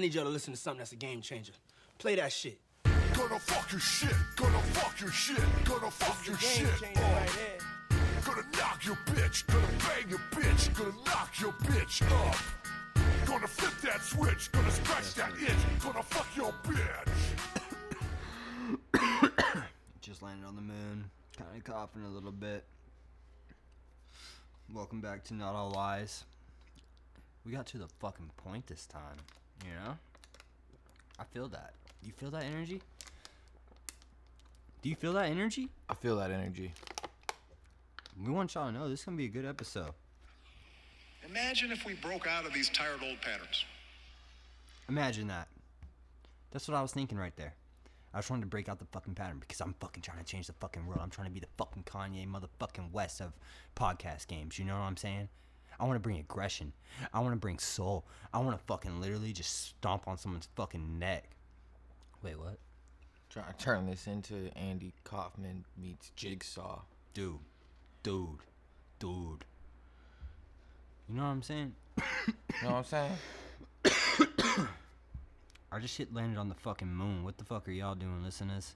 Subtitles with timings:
[0.00, 1.52] need y'all to listen to something that's a game changer.
[1.98, 2.60] Play that shit.
[3.14, 6.80] Gonna fuck your shit, gonna fuck your shit, gonna fuck your Game shit.
[6.80, 7.58] changer Uh, right here.
[8.24, 12.36] Gonna knock your bitch, gonna bang your bitch, gonna knock your bitch up.
[13.26, 17.08] Gonna flip that switch, gonna scratch that itch, gonna fuck your bitch.
[20.00, 21.10] Just landed on the moon.
[21.36, 22.64] Kind of coughing a little bit.
[24.72, 26.22] Welcome back to Not All Lies.
[27.44, 29.16] We got to the fucking point this time,
[29.64, 29.96] you know?
[31.18, 31.74] I feel that.
[32.02, 32.80] You feel that energy?
[34.82, 35.68] Do you feel that energy?
[35.88, 36.72] I feel that energy.
[38.24, 39.92] We want y'all to know this is gonna be a good episode.
[41.28, 43.64] Imagine if we broke out of these tired old patterns.
[44.88, 45.48] Imagine that.
[46.50, 47.54] That's what I was thinking right there.
[48.14, 50.46] I just wanted to break out the fucking pattern because I'm fucking trying to change
[50.46, 51.00] the fucking world.
[51.02, 53.32] I'm trying to be the fucking Kanye motherfucking West of
[53.76, 54.58] podcast games.
[54.58, 55.28] You know what I'm saying?
[55.80, 56.72] I want to bring aggression.
[57.12, 58.04] I want to bring soul.
[58.32, 61.30] I want to fucking literally just stomp on someone's fucking neck.
[62.22, 62.58] Wait, what?
[63.30, 66.80] Trying to turn this into Andy Kaufman meets Jigsaw.
[67.14, 67.38] Dude.
[68.02, 68.40] Dude.
[68.98, 69.44] Dude.
[71.08, 71.74] You know what I'm saying?
[71.96, 73.12] You know what I'm saying?
[75.72, 77.24] Our just shit landed on the fucking moon.
[77.24, 78.74] What the fuck are y'all doing, listeners?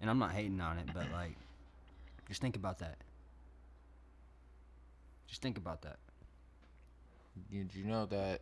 [0.00, 1.36] And I'm not hating on it, but like,
[2.28, 2.98] just think about that.
[5.26, 5.96] Just think about that.
[7.50, 8.40] Did you know that?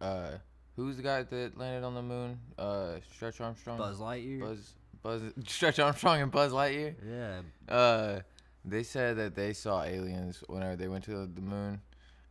[0.00, 0.30] Uh,
[0.76, 2.38] who's the guy that landed on the moon?
[2.58, 3.78] Uh, Stretch Armstrong.
[3.78, 4.40] Buzz Lightyear.
[4.40, 4.72] Buzz.
[5.02, 5.22] Buzz.
[5.46, 6.94] Stretch Armstrong and Buzz Lightyear.
[7.06, 7.74] Yeah.
[7.74, 8.20] Uh,
[8.64, 11.80] they said that they saw aliens whenever they went to the moon,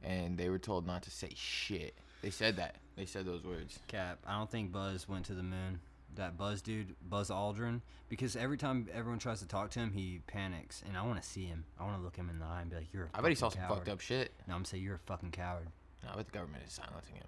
[0.03, 1.95] and they were told not to say shit.
[2.21, 2.75] They said that.
[2.95, 3.79] They said those words.
[3.87, 4.19] Cap.
[4.25, 5.79] I don't think Buzz went to the moon.
[6.17, 10.19] That Buzz dude, Buzz Aldrin, because every time everyone tries to talk to him, he
[10.25, 11.63] panics, and I want to see him.
[11.79, 13.29] I want to look him in the eye and be like, "You're." a I bet
[13.29, 14.31] he saw some coward." fucked up shit.
[14.47, 15.67] No, I'm saying you're a fucking coward.
[16.11, 17.27] I bet the government is silencing him.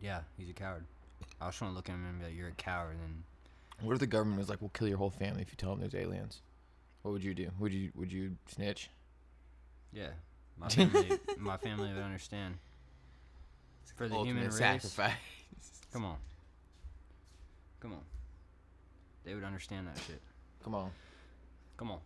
[0.00, 0.84] Yeah, he's a coward.
[1.40, 3.24] I was trying to look at him and be like, "You're a coward," and
[3.80, 5.80] What if the government was like, "We'll kill your whole family if you tell them
[5.80, 6.42] there's aliens"?
[7.02, 7.50] What would you do?
[7.58, 8.90] Would you would you snitch?
[9.92, 10.10] yeah,
[10.58, 12.58] my family, my family would understand.
[13.96, 15.14] For the human race, sacrifice.
[15.92, 16.16] Come on.
[17.86, 18.04] Come on.
[19.24, 20.20] They would understand that shit.
[20.64, 20.90] Come on,
[21.76, 22.00] Come on.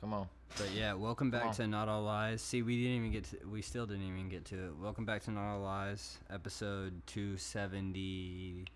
[0.00, 0.28] come on.
[0.56, 2.40] But yeah, welcome back to Not All Lies.
[2.40, 4.76] See, we didn't even get to, we still didn't even get to it.
[4.80, 8.66] Welcome back to Not All Lies, episode 270,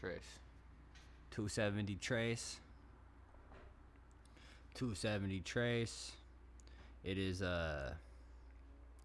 [0.00, 0.18] Trace.
[1.30, 2.56] 270 Trace.
[4.74, 6.10] 270 Trace.
[7.04, 7.94] It is uh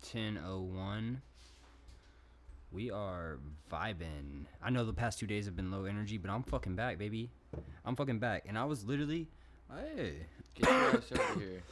[0.02, 1.22] 1001.
[2.72, 3.40] We are
[3.72, 4.46] vibing.
[4.62, 7.30] I know the past two days have been low energy, but I'm fucking back, baby.
[7.86, 8.44] I'm fucking back.
[8.48, 9.28] And I was literally,
[9.74, 11.64] hey, Get your ass over here.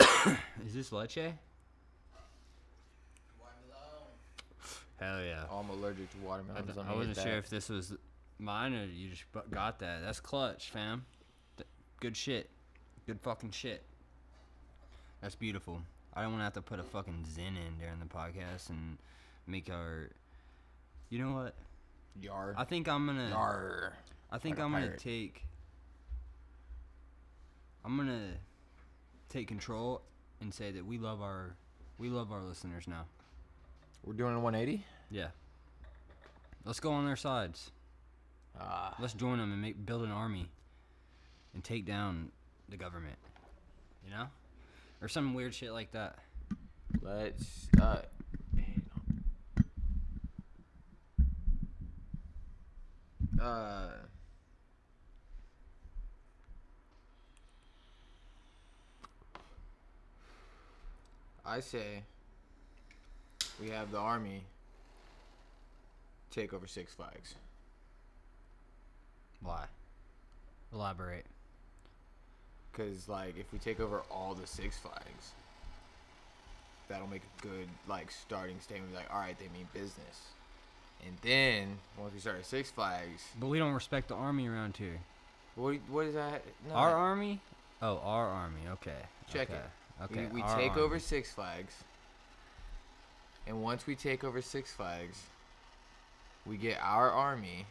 [0.66, 1.16] is this leche?
[1.16, 1.34] Watermelon.
[4.98, 5.44] Hell yeah.
[5.50, 6.78] I'm allergic to I, watermelons.
[6.78, 7.94] I wasn't sure if this was
[8.38, 10.02] mine or you just got that.
[10.02, 11.04] That's clutch, fam.
[11.56, 11.68] Th-
[12.00, 12.50] good shit.
[13.06, 13.82] Good fucking shit.
[15.20, 15.80] That's beautiful.
[16.14, 18.98] I don't want to have to put a fucking zen in during the podcast and
[19.46, 20.10] make our.
[21.10, 21.54] You know what?
[22.20, 22.54] Yar.
[22.56, 23.30] I think I'm gonna.
[23.30, 23.92] Yar.
[24.30, 25.44] I think like I'm gonna take.
[27.84, 28.34] I'm gonna
[29.28, 30.02] take control
[30.40, 31.56] and say that we love our,
[31.98, 33.06] we love our listeners now.
[34.04, 34.84] We're doing a 180.
[35.10, 35.28] Yeah.
[36.64, 37.70] Let's go on their sides.
[38.60, 38.94] Ah.
[39.00, 40.48] Let's join them and make build an army
[41.54, 42.30] and take down
[42.68, 43.16] the government.
[44.04, 44.26] You know,
[45.00, 46.18] or some weird shit like that.
[47.00, 47.68] Let's.
[47.80, 48.02] Uh,
[48.56, 49.22] hang on.
[53.42, 53.88] Uh.
[61.44, 62.04] I say
[63.60, 64.42] we have the army
[66.30, 67.34] take over Six Flags.
[69.40, 69.64] Why?
[70.72, 71.26] Elaborate.
[72.72, 75.32] Cause like if we take over all the Six Flags,
[76.88, 78.94] that'll make a good like starting statement.
[78.94, 80.32] Like, all right, they mean business.
[81.04, 84.76] And then once we start at Six Flags, But we don't respect the army around
[84.76, 85.00] here.
[85.56, 86.42] what what is that?
[86.68, 87.40] No, Our army?
[87.80, 88.60] Oh, our army.
[88.74, 89.02] Okay.
[89.32, 89.58] Check okay.
[89.58, 90.04] it.
[90.04, 90.26] Okay.
[90.26, 90.98] We, we our take over.
[90.98, 91.74] Six Flags,
[93.46, 95.20] and once we take over Six Flags,
[96.46, 97.66] we get our army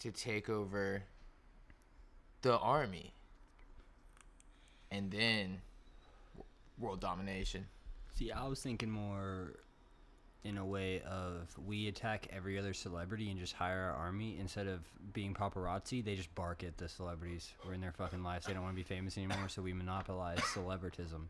[0.00, 1.02] to take over
[2.42, 3.12] the army,
[4.90, 5.58] and then
[6.36, 6.44] w-
[6.78, 7.66] world domination.
[8.14, 9.52] See, I was thinking more
[10.44, 14.66] in a way of we attack every other celebrity and just hire our army instead
[14.66, 14.80] of
[15.12, 16.04] being paparazzi.
[16.04, 18.46] They just bark at the celebrities we're in their fucking lives.
[18.46, 21.26] They don't want to be famous anymore, so we monopolize celebritism.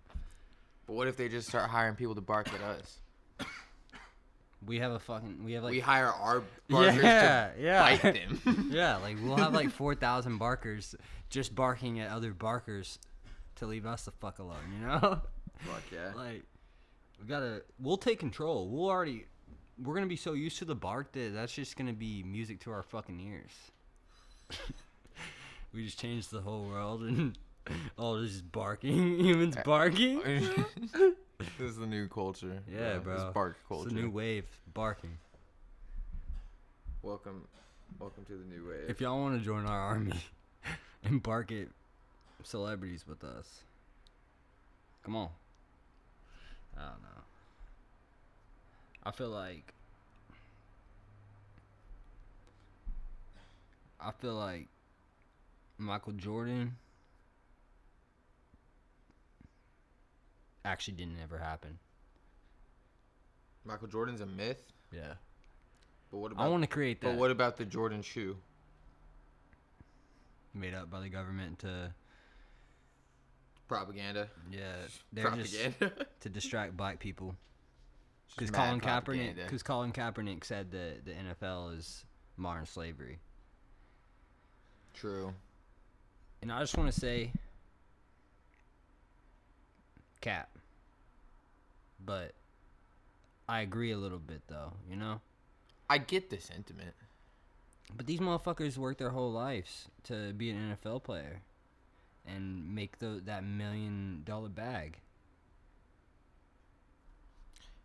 [0.87, 2.99] But what if they just start hiring people to bark at us?
[4.66, 5.44] We have a fucking.
[5.44, 5.72] We have like.
[5.72, 7.81] we hire our barkers yeah, to yeah.
[7.81, 8.69] bite them.
[8.72, 10.94] yeah, like we'll have like four thousand barkers
[11.31, 12.99] just barking at other barkers
[13.56, 14.56] to leave us the fuck alone.
[14.78, 15.20] You know.
[15.61, 16.12] Fuck yeah.
[16.16, 16.43] like
[17.20, 17.62] we gotta.
[17.81, 18.69] We'll take control.
[18.69, 19.26] We'll already.
[19.82, 22.70] We're gonna be so used to the bark that that's just gonna be music to
[22.73, 23.53] our fucking ears.
[25.73, 27.38] we just changed the whole world and
[27.99, 30.20] all this barking, humans uh, barking.
[30.23, 32.61] this is the new culture.
[32.73, 33.31] Yeah, This bro.
[33.32, 33.88] bark culture.
[33.88, 35.17] It's the new wave, barking.
[37.03, 37.47] welcome,
[38.00, 38.88] welcome to the new wave.
[38.88, 40.14] If y'all want to join our army
[41.05, 41.69] and bark at
[42.43, 43.61] celebrities with us,
[45.05, 45.29] come on.
[46.78, 47.22] I don't know.
[49.04, 49.75] I feel like.
[54.00, 54.69] I feel like
[55.76, 56.76] Michael Jordan
[60.64, 61.78] actually didn't ever happen.
[63.64, 65.14] Michael Jordan's a myth, Yeah.
[66.10, 66.44] but what about?
[66.44, 68.36] I want to create that But what about the Jordan shoe?
[70.54, 71.92] made up by the government to
[73.69, 74.29] Propaganda.
[74.50, 74.73] yeah,
[75.12, 76.06] they're just Propaganda.
[76.20, 77.35] to distract black people.
[78.35, 82.05] Because Just Colin Kaepernick, because Colin Kaepernick said that the NFL is
[82.37, 83.19] modern slavery,
[84.94, 85.32] True.
[86.43, 87.32] and I just want to say,
[90.21, 90.50] cap.
[92.05, 92.32] But
[93.49, 94.73] I agree a little bit, though.
[94.88, 95.21] You know.
[95.91, 96.94] I get the sentiment.
[97.97, 101.41] But these motherfuckers work their whole lives to be an NFL player,
[102.34, 104.98] and make the that million dollar bag.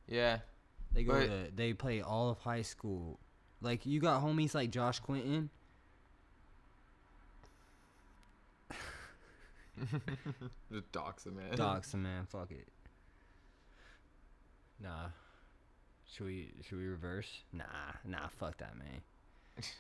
[0.08, 0.40] Yeah.
[0.94, 3.20] They go to they play all of high school.
[3.62, 5.50] Like you got homies like Josh Quinton.
[10.72, 11.56] Just dox man.
[11.56, 12.26] Dox man.
[12.30, 12.68] Fuck it.
[14.82, 15.08] Nah.
[16.12, 17.42] Should we should we reverse?
[17.52, 17.64] Nah,
[18.06, 18.28] nah.
[18.40, 19.02] Fuck that, man.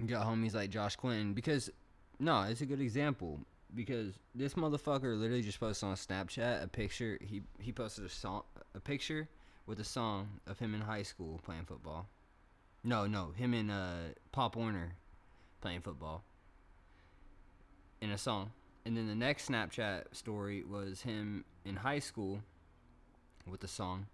[0.00, 1.68] You got homies like Josh Quinton because
[2.20, 3.40] no, it's a good example
[3.74, 7.18] because this motherfucker literally just posted on Snapchat a picture.
[7.20, 8.42] He he posted a song,
[8.74, 9.28] a picture
[9.66, 12.06] with a song of him in high school playing football.
[12.84, 14.92] No, no, him and uh, Pop Warner
[15.60, 16.22] playing football
[18.00, 18.52] in a song.
[18.84, 22.40] And then the next Snapchat story was him in high school
[23.46, 24.06] with a song.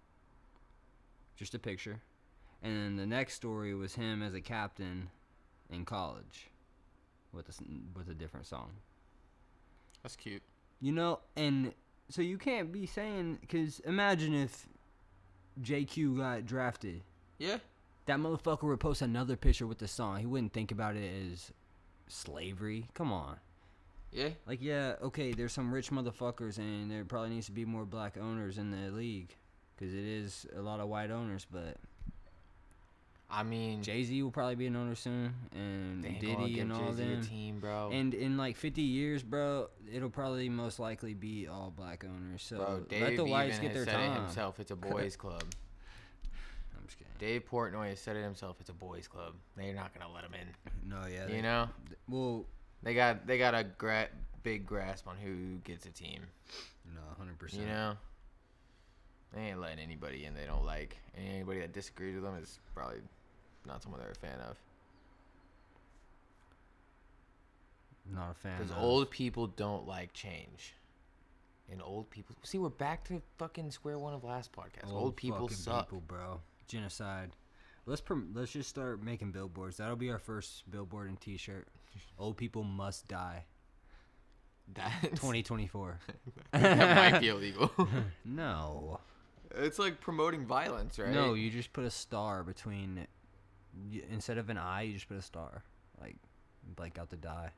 [1.35, 2.01] Just a picture.
[2.63, 5.09] And then the next story was him as a captain
[5.69, 6.49] in college
[7.33, 7.63] with a,
[7.95, 8.71] with a different song.
[10.03, 10.41] That's cute.
[10.79, 11.73] You know, and
[12.09, 14.67] so you can't be saying cuz imagine if
[15.61, 17.03] JQ got drafted.
[17.37, 17.57] Yeah.
[18.05, 20.19] That motherfucker would post another picture with the song.
[20.19, 21.51] He wouldn't think about it as
[22.07, 22.87] slavery.
[22.93, 23.37] Come on.
[24.11, 24.29] Yeah.
[24.45, 28.17] Like, yeah, okay, there's some rich motherfuckers, and there probably needs to be more black
[28.17, 29.35] owners in the league.
[29.75, 31.77] Because it is a lot of white owners, but
[33.29, 36.59] I mean, Jay Z will probably be an owner soon, and they ain't gonna Diddy
[36.61, 37.21] and all Jay-Z them.
[37.23, 37.89] team, bro.
[37.91, 42.41] And in like 50 years, bro, it'll probably most likely be all black owners.
[42.41, 44.21] So bro, Dave let the whites even get their said it time.
[44.23, 44.59] himself.
[44.61, 45.43] It's a boys' club.
[46.77, 47.11] I'm just kidding.
[47.19, 48.57] Dave Portnoy has said it himself.
[48.61, 49.33] It's a boys' club.
[49.57, 50.47] They're not gonna let him in.
[50.89, 51.23] No, yeah.
[51.27, 51.67] You they- know,
[52.07, 52.45] Well,
[52.81, 54.07] they got they got a gra-
[54.41, 56.21] big grasp on who gets a team.
[56.95, 57.59] no, 100%.
[57.59, 57.97] You know,
[59.33, 60.95] they ain't letting anybody in they don't like.
[61.13, 62.99] And anybody that disagrees with them is probably
[63.67, 64.57] not someone they're a fan of.
[68.13, 68.57] Not a fan.
[68.57, 70.73] Because old people don't like change.
[71.69, 72.35] And old people.
[72.43, 74.91] See, we're back to fucking square one of last podcast.
[74.91, 75.87] Old, people suck.
[75.87, 76.39] people, bro.
[76.67, 77.31] Genocide.
[77.85, 79.77] Let's prom- let's just start making billboards.
[79.77, 81.67] That'll be our first billboard and T-shirt.
[82.19, 83.43] Old people must die.
[84.73, 85.99] That 2024.
[86.51, 87.71] that might be illegal.
[88.25, 88.99] no.
[89.55, 91.13] it's like promoting violence, right?
[91.13, 93.07] No, you just put a star between.
[94.11, 95.63] Instead of an eye, you just put a star.
[95.99, 96.15] Like,
[96.75, 97.51] blank out the die.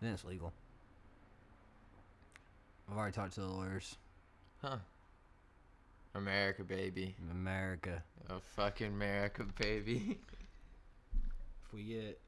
[0.00, 0.52] Then it's legal.
[2.90, 3.96] I've already talked to the lawyers.
[4.60, 4.76] Huh.
[6.14, 7.14] America, baby.
[7.30, 8.02] America.
[8.30, 10.18] Oh, fucking America, baby.
[11.66, 12.20] If we get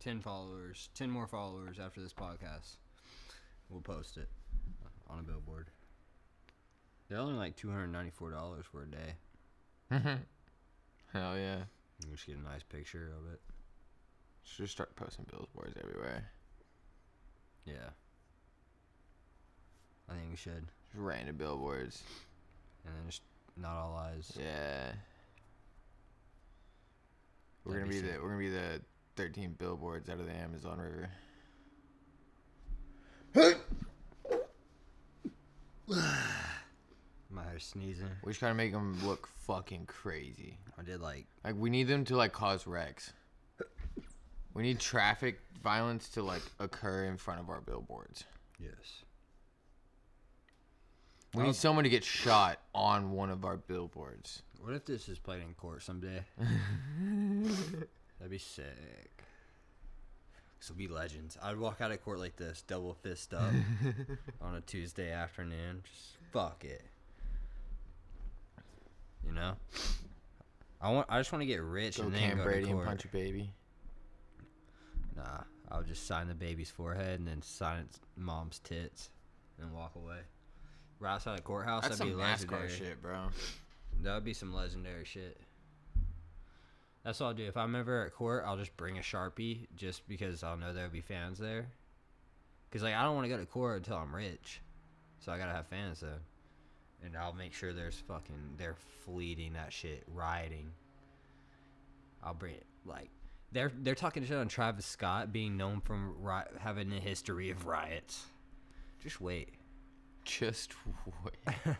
[0.00, 2.76] 10 followers, 10 more followers after this podcast,
[3.68, 4.28] we'll post it
[5.08, 5.70] on a billboard.
[7.08, 9.14] They're only like $294 for a day.
[9.90, 10.14] Mm-hmm.
[11.12, 11.60] Hell yeah.
[12.04, 13.40] You just get a nice picture of it.
[14.44, 16.30] Should just start posting billboards everywhere.
[17.64, 17.90] Yeah.
[20.08, 20.66] I think we should.
[20.90, 22.02] Just random billboards.
[22.84, 23.22] And then just
[23.56, 24.32] not all eyes.
[24.38, 24.92] Yeah.
[27.64, 28.80] We're That'd gonna be be the we're gonna be the
[29.16, 31.10] 13 billboards out of the Amazon River.
[37.58, 38.10] started sneezing.
[38.24, 40.58] We just gotta make them look fucking crazy.
[40.78, 43.12] I did like Like we need them to like cause wrecks.
[44.54, 48.24] We need traffic violence to like occur in front of our billboards.
[48.58, 49.04] yes.
[51.34, 51.52] We need oh.
[51.52, 54.42] someone to get shot on one of our billboards.
[54.62, 56.22] What if this is played in court someday?
[58.18, 59.24] That'd be sick.
[60.58, 61.36] This will be legends.
[61.42, 63.52] I'd walk out of court like this, double fist up,
[64.40, 65.82] on a Tuesday afternoon.
[65.84, 66.82] Just fuck it.
[69.26, 69.54] You know.
[70.80, 71.06] I want.
[71.10, 73.04] I just want to get rich Go and then Cam go Brady to and punch
[73.04, 73.50] a baby.
[75.16, 79.10] Nah, I'll just sign the baby's forehead and then sign its mom's tits,
[79.60, 80.20] and walk away.
[81.00, 81.82] Right outside the courthouse.
[81.82, 82.70] That's that'd some be NASCAR legendary.
[82.70, 83.28] shit, bro.
[84.02, 85.40] That would be some legendary shit.
[87.04, 87.44] That's what I'll do.
[87.44, 90.90] If I'm ever at court, I'll just bring a sharpie, just because I'll know there'll
[90.90, 91.68] be fans there.
[92.70, 94.60] Cause like I don't want to go to court until I'm rich,
[95.20, 96.18] so I gotta have fans though,
[97.04, 100.70] and I'll make sure there's fucking they're fleeting that shit, rioting.
[102.22, 103.10] I'll bring it like
[103.52, 107.66] they're they're talking shit on Travis Scott being known from ri- having a history of
[107.66, 108.26] riots.
[109.02, 109.50] Just wait.
[110.24, 110.74] Just
[111.24, 111.56] wait.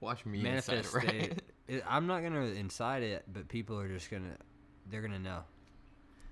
[0.00, 1.42] Watch me manifest inside, right?
[1.68, 4.36] It, I'm not gonna inside it, but people are just gonna,
[4.90, 5.42] they're gonna know.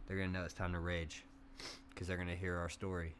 [0.08, 1.22] They're gonna know it's time to rage,
[1.90, 3.14] because they're gonna hear our story.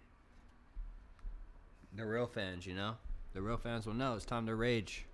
[1.92, 2.96] They're real fans, you know,
[3.34, 5.04] the real fans will know it's time to rage.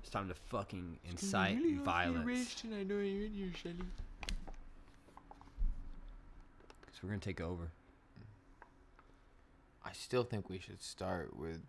[0.00, 2.64] It's time to fucking incite violence.
[2.64, 3.76] I know you're in here, Shelly.
[6.80, 7.70] Because we're gonna take over.
[9.84, 11.60] I still think we should start with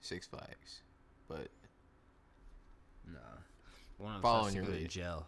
[0.00, 0.80] Six Flags,
[1.28, 1.48] but
[3.06, 3.18] no,
[3.98, 4.88] one of us Following has to your go to lead.
[4.90, 5.26] jail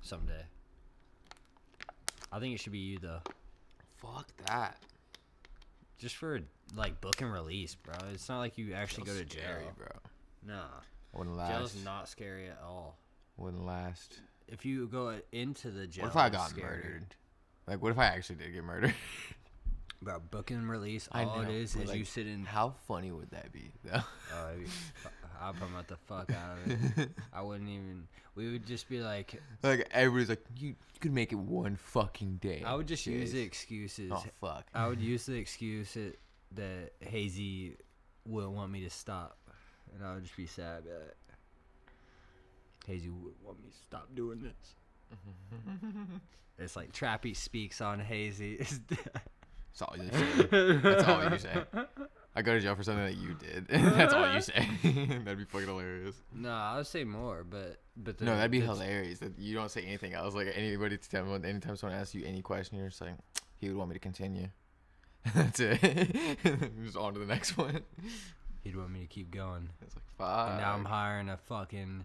[0.00, 0.44] someday.
[2.32, 3.20] I think it should be you though.
[3.96, 4.78] fuck that.
[6.00, 6.40] Just for
[6.74, 7.94] like book and release, bro.
[8.12, 10.54] It's not like you actually go to Feels scary, jail, bro.
[10.54, 10.64] Nah,
[11.12, 11.84] Wouldn't jail's last.
[11.84, 12.98] not scary at all.
[13.36, 14.18] Wouldn't last.
[14.48, 16.76] If you go into the jail, What if I got scary.
[16.76, 17.06] murdered?
[17.66, 18.94] Like, what if I actually did get murdered?
[20.02, 21.08] Bro, book and release.
[21.12, 22.44] All it know, is is like, you sit in.
[22.46, 24.00] How funny would that be, though?
[24.34, 24.70] Oh, it'd be
[25.40, 27.10] I'll promote the fuck out of it.
[27.32, 28.06] I wouldn't even.
[28.34, 32.62] We would just be like, like everybody's like, you could make it one fucking day.
[32.64, 34.12] I would just use the excuses.
[34.14, 34.66] Oh fuck.
[34.74, 36.18] I would use the excuse that,
[36.56, 37.76] that Hazy
[38.26, 39.38] wouldn't want me to stop,
[39.94, 40.84] and I would just be sad.
[40.84, 41.16] Be like,
[42.86, 45.18] Hazy would want me to stop doing this.
[46.58, 48.58] it's like Trappy speaks on Hazy.
[48.88, 50.76] That's all you say.
[50.82, 51.64] That's all you say.
[52.34, 53.66] I go to jail for something that you did.
[53.68, 54.68] That's all you say.
[55.24, 56.16] that'd be fucking hilarious.
[56.32, 59.18] no, I would say more, but but the, no, that'd be hilarious.
[59.18, 60.34] That you don't say anything else.
[60.34, 63.14] Like anybody, to tell me, anytime someone asks you any question, you're just like,
[63.56, 64.48] he would want me to continue.
[65.34, 65.78] That's it.
[66.82, 67.80] just on to the next one.
[68.62, 69.70] He'd want me to keep going.
[69.82, 70.50] It's like fuck.
[70.50, 72.04] And now I'm hiring a fucking.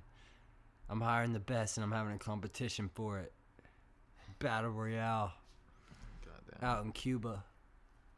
[0.89, 3.33] I'm hiring the best, and I'm having a competition for it.
[4.39, 5.33] Battle Royale
[6.23, 6.69] Goddamn.
[6.69, 7.43] out in Cuba,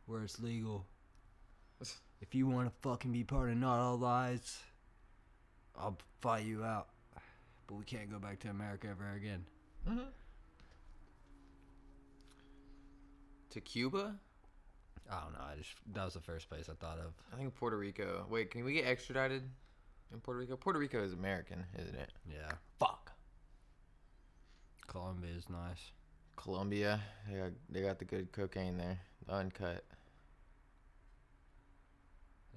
[0.05, 0.85] where it's legal.
[2.21, 4.59] If you want to fucking be part of Not All Lies,
[5.77, 6.87] I'll fight you out.
[7.67, 9.45] But we can't go back to America ever again.
[9.87, 9.99] Mm-hmm.
[13.51, 14.15] To Cuba?
[15.09, 15.39] I don't know.
[15.39, 17.13] I just that was the first place I thought of.
[17.33, 18.25] I think Puerto Rico.
[18.29, 19.43] Wait, can we get extradited
[20.11, 20.57] in Puerto Rico?
[20.57, 22.11] Puerto Rico is American, isn't it?
[22.29, 23.11] Yeah, Fuck.
[24.87, 25.91] Colombia is nice.
[26.35, 29.83] Colombia, they got, they got the good cocaine there, the uncut.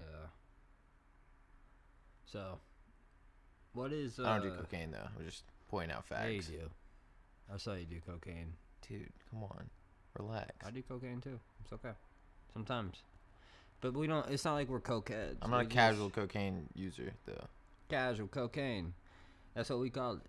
[0.01, 0.27] Yeah.
[2.27, 2.59] So,
[3.75, 4.19] what is?
[4.19, 5.09] Uh, I don't do cocaine though.
[5.19, 6.53] I'm just pointing out Yeah, you facts.
[6.53, 6.71] do.
[7.53, 8.53] I saw you do cocaine.
[8.89, 9.69] Dude, come on,
[10.19, 10.51] relax.
[10.67, 11.39] I do cocaine too.
[11.63, 11.93] It's okay.
[12.53, 13.03] Sometimes.
[13.81, 14.29] But we don't.
[14.31, 15.37] It's not like we're cokeheads.
[15.43, 17.47] I'm not a just- casual cocaine user though.
[17.89, 18.95] Casual cocaine.
[19.55, 20.21] That's what we call it.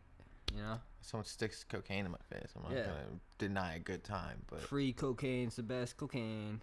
[0.55, 2.85] You know, someone sticks cocaine in my face, I'm not Yeah.
[2.87, 4.41] gonna deny a good time.
[4.49, 6.61] But free cocaine's the best cocaine.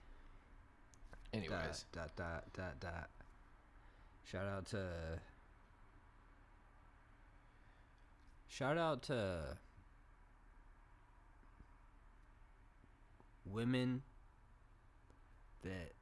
[1.32, 3.08] Anyways, Dot dot dot dot.
[4.24, 4.86] Shout out to.
[8.48, 9.56] Shout out to.
[13.50, 14.02] Women
[15.62, 15.92] that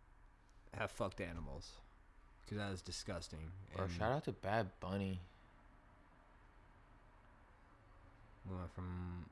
[0.76, 1.70] have fucked animals.
[2.44, 3.50] Because that is disgusting.
[3.74, 5.20] bro, and shout out to Bad Bunny.
[8.48, 9.26] We went from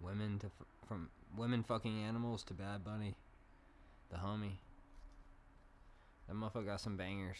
[0.00, 3.16] women to f- from women fucking animals to Bad Bunny,
[4.10, 4.58] the homie.
[6.28, 7.36] That motherfucker got some bangers.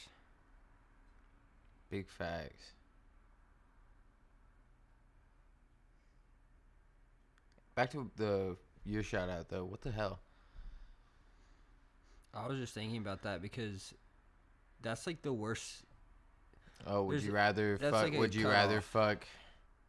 [1.91, 2.73] Big facts.
[7.75, 9.65] Back to the your shout out though.
[9.65, 10.21] What the hell?
[12.33, 13.95] I was just thinking about that because
[14.83, 15.83] that's like the worst.
[16.87, 17.93] Oh, would There's- you rather fuck?
[17.93, 18.85] like would you rather cutoff.
[18.85, 19.27] fuck?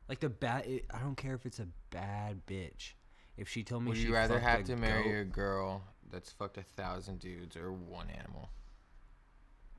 [0.08, 0.66] Like the bad.
[0.66, 2.94] It, I don't care if it's a bad bitch.
[3.38, 6.58] If she told me Would you rather have to marry goat- a girl that's fucked
[6.58, 8.50] a thousand dudes or one animal?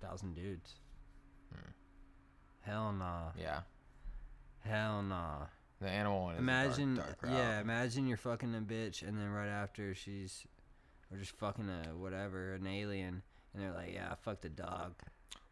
[0.01, 0.75] Thousand dudes.
[1.53, 1.71] Hmm.
[2.61, 3.31] Hell nah.
[3.39, 3.61] Yeah,
[4.61, 5.47] Hell nah.
[5.81, 9.31] the animal one is Imagine, dark, dark yeah, imagine you're fucking a bitch, and then
[9.31, 10.47] right after she's,
[11.11, 13.23] or just fucking a whatever, an alien,
[13.55, 14.95] and they're like, yeah, I fucked a dog.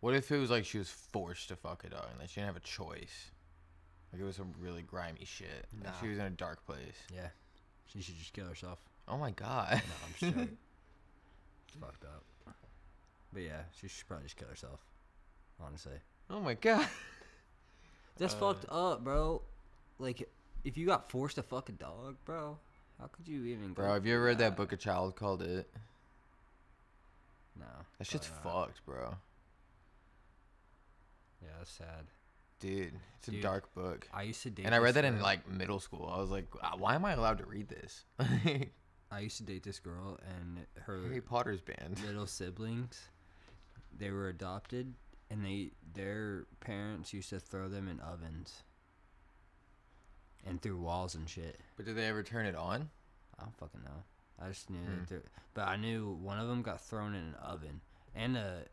[0.00, 2.36] What if it was like she was forced to fuck a dog and like she
[2.36, 3.30] didn't have a choice?
[4.12, 5.66] Like it was some really grimy shit.
[5.82, 6.98] Like she was in a dark place.
[7.12, 7.28] Yeah,
[7.86, 8.78] she should just kill herself.
[9.08, 9.72] Oh my god.
[9.72, 10.48] No, I'm straight.
[11.68, 12.22] it's fucked up.
[13.34, 14.80] But yeah, she should probably just kill herself.
[15.60, 15.98] Honestly,
[16.30, 16.86] oh my god.
[18.16, 19.42] that's Uh, fucked up, bro.
[19.98, 20.28] Like,
[20.64, 22.56] if you got forced to fuck a dog, bro,
[23.00, 23.68] how could you even?
[23.74, 25.68] go Bro, have you ever read that book a child called it?
[27.58, 27.66] No.
[27.98, 28.52] That shit's not.
[28.52, 29.16] fucked, bro.
[31.42, 32.06] Yeah, that's sad.
[32.60, 34.08] Dude, it's a dark book.
[34.12, 34.64] I used to date.
[34.64, 36.10] And I read that in like middle school.
[36.12, 38.04] I was like, "Uh, why am I allowed to read this?
[39.10, 42.00] I used to date this girl, and her Harry Potter's band.
[42.06, 43.08] little siblings,
[43.98, 44.94] they were adopted,
[45.30, 48.62] and they their parents used to throw them in ovens
[50.46, 51.58] and through walls and shit.
[51.76, 52.90] But did they ever turn it on?
[53.38, 54.02] I don't fucking know.
[54.40, 55.04] I just knew Hmm.
[55.08, 55.24] that,
[55.54, 57.80] but I knew one of them got thrown in an oven
[58.14, 58.66] and a,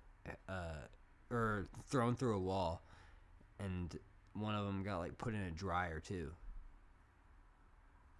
[0.50, 0.82] uh,
[1.30, 2.82] or thrown through a wall,
[3.60, 3.98] and
[4.34, 6.34] one of them got like put in a dryer too.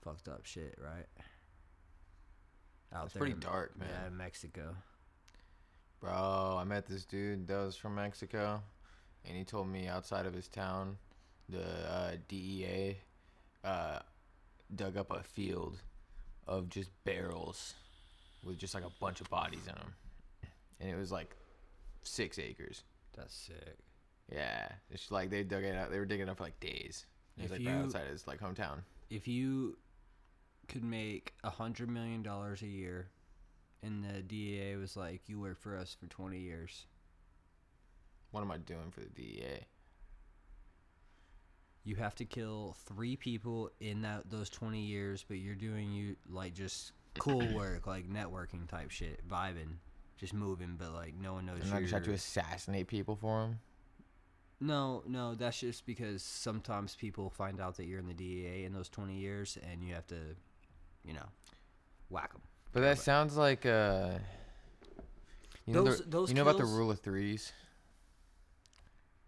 [0.04, 1.06] Fucked up shit, right?
[2.94, 4.08] Out That's there pretty in- dark, man.
[4.08, 4.76] in Mexico.
[6.02, 8.62] Bro, I met this dude that was from Mexico,
[9.26, 10.98] and he told me outside of his town,
[11.48, 12.98] the uh, DEA
[13.64, 14.00] uh,
[14.76, 15.78] dug up a field
[16.48, 17.76] of just barrels
[18.44, 19.94] with just like a bunch of bodies in them,
[20.80, 21.36] and it was like
[22.02, 22.82] six acres.
[23.16, 23.78] That's sick.
[24.34, 25.92] Yeah, it's like they dug it out.
[25.92, 27.06] They were digging it up for like days.
[27.38, 28.80] It was If like right you- outside his like hometown.
[29.12, 29.78] if you
[30.68, 33.10] could make a hundred million dollars a year
[33.84, 36.86] and the DEA was like, You work for us for twenty years,
[38.32, 39.66] What am I doing for the DEA?
[41.84, 46.16] you have to kill three people in that those twenty years, but you're doing you
[46.30, 49.78] like just cool work, like networking type shit, vibing,
[50.18, 51.64] just moving, but like no one knows you.
[51.66, 53.60] And I just have to assassinate people for them.
[54.64, 58.74] No, no, that's just because sometimes people find out that you're in the DEA in
[58.74, 60.36] those 20 years and you have to,
[61.04, 61.26] you know,
[62.10, 62.42] whack them.
[62.74, 64.12] But that sounds like uh
[65.66, 67.52] you know, Those- the, those you know about the kills- rule of threes?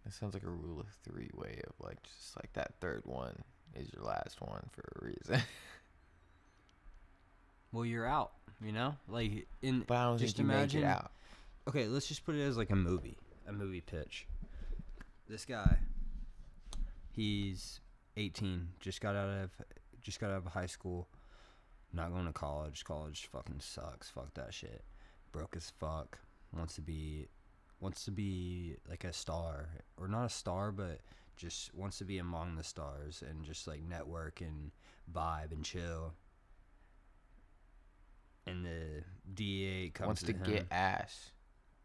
[0.05, 3.35] That sounds like a rule of three way of like just like that third one
[3.75, 5.41] is your last one for a reason.
[7.71, 8.95] Well, you're out, you know?
[9.07, 10.81] Like, in but I don't just think you imagine.
[10.81, 11.11] make it out.
[11.67, 14.27] Okay, let's just put it as like a movie, a movie pitch.
[15.27, 15.77] This guy,
[17.11, 17.79] he's
[18.15, 19.49] 18, just got out of
[20.01, 21.07] just got out of high school,
[21.93, 22.83] not going to college.
[22.83, 24.09] College fucking sucks.
[24.09, 24.83] Fuck that shit.
[25.31, 26.19] Broke as fuck.
[26.55, 27.27] Wants to be
[27.79, 31.01] wants to be like a star or not a star, but
[31.35, 34.71] just wants to be among the stars and just like network and
[35.13, 36.13] vibe and chill.
[38.45, 39.03] And the
[39.33, 41.31] DA comes Wants to him get ass.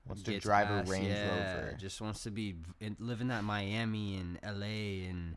[0.07, 1.77] Wants to drive ass, a Range yeah, Rover.
[1.79, 2.57] Just wants to be
[2.99, 5.37] living that Miami and LA and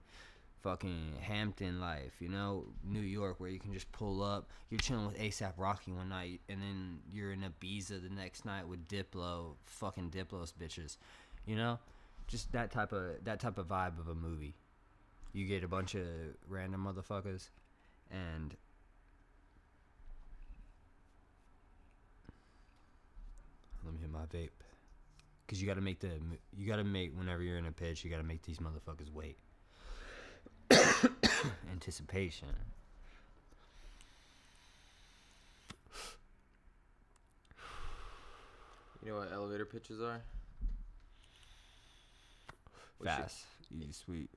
[0.62, 4.50] fucking Hampton life, you know, New York, where you can just pull up.
[4.70, 8.68] You're chilling with ASAP Rocky one night, and then you're in Ibiza the next night
[8.68, 10.98] with Diplo, fucking Diplo's bitches,
[11.46, 11.80] you know,
[12.28, 14.56] just that type of that type of vibe of a movie.
[15.34, 16.06] You get a bunch of
[16.48, 17.50] random motherfuckers,
[18.12, 18.56] and
[23.84, 24.50] let me hit my vape.
[25.48, 26.10] Cause you gotta make the
[26.56, 29.38] you gotta make whenever you're in a pitch, you gotta make these motherfuckers wait.
[31.72, 32.48] Anticipation.
[39.04, 40.22] You know what elevator pitches are?
[43.04, 43.46] Fast.
[43.76, 44.30] Easy sweet.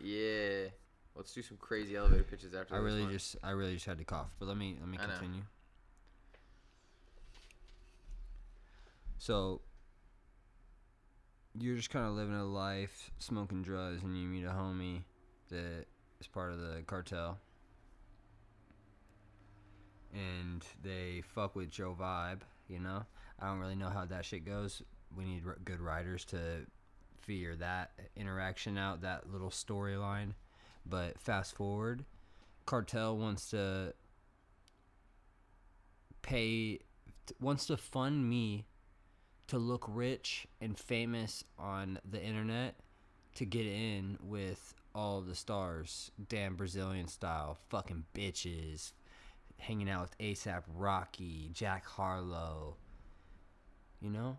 [0.00, 0.68] Yeah.
[1.16, 3.12] Let's do some crazy elevator pitches after I this really one.
[3.12, 4.30] just I really just had to cough.
[4.38, 5.12] But let me let me I know.
[5.12, 5.42] continue.
[9.18, 9.60] So
[11.58, 15.02] you're just kind of living a life, smoking drugs, and you meet a homie
[15.52, 15.86] that
[16.20, 17.38] is part of the cartel,
[20.12, 22.40] and they fuck with Joe vibe.
[22.68, 23.04] You know,
[23.38, 24.82] I don't really know how that shit goes.
[25.16, 26.66] We need r- good writers to
[27.20, 30.32] figure that interaction out, that little storyline.
[30.84, 32.04] But fast forward,
[32.66, 33.94] cartel wants to
[36.22, 36.80] pay,
[37.40, 38.64] wants to fund me
[39.48, 42.76] to look rich and famous on the internet
[43.34, 48.92] to get in with all of the stars, damn Brazilian style, fucking bitches,
[49.58, 52.76] hanging out with ASAP Rocky, Jack Harlow.
[54.00, 54.36] You know?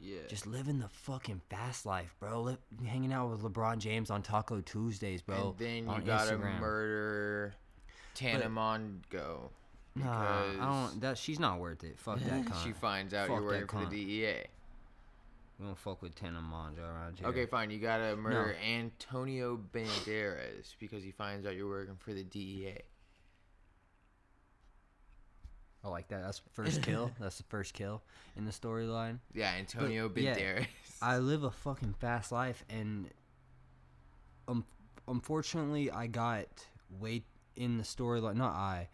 [0.00, 0.20] Yeah.
[0.28, 2.56] Just living the fucking fast life, bro.
[2.86, 5.54] Hanging out with LeBron James on Taco Tuesdays, bro.
[5.58, 6.60] and then you gotta Instagram.
[6.60, 7.54] murder
[8.14, 9.50] Tana Mongeau.
[9.96, 11.00] Nah, I don't.
[11.00, 11.98] That she's not worth it.
[11.98, 12.46] Fuck that.
[12.46, 12.56] Con.
[12.64, 14.44] she finds out Fuck you're working for the DEA.
[15.60, 17.28] We don't fuck with Tana Mongeau around here.
[17.28, 17.70] Okay, fine.
[17.70, 22.78] You gotta murder Antonio Banderas because he finds out you're working for the DEA.
[25.84, 26.22] I like that.
[26.22, 27.10] That's the first kill.
[27.20, 28.02] That's the first kill
[28.38, 29.18] in the storyline.
[29.34, 30.66] Yeah, Antonio But, yeah, Banderas.
[31.02, 33.10] I live a fucking fast life, and
[34.48, 34.64] um,
[35.08, 36.46] unfortunately, I got
[36.98, 37.22] way
[37.56, 38.36] in the storyline.
[38.36, 38.88] Not I,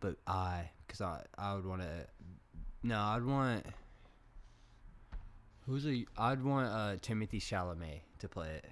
[0.00, 2.06] but I, because I I would want to.
[2.82, 3.64] No, I'd want.
[5.70, 6.04] Who's a?
[6.18, 8.66] I'd want uh Timothy Chalamet to play it.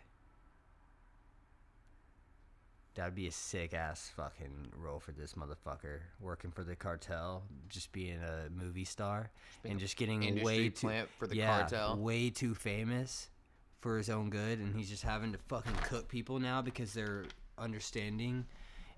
[2.96, 6.00] That'd be a sick ass fucking role for this motherfucker.
[6.20, 9.30] Working for the cartel, just being a movie star,
[9.64, 11.96] and just getting way too for the yeah, cartel.
[11.98, 13.30] way too famous
[13.78, 17.26] for his own good, and he's just having to fucking cook people now because they're
[17.56, 18.44] understanding,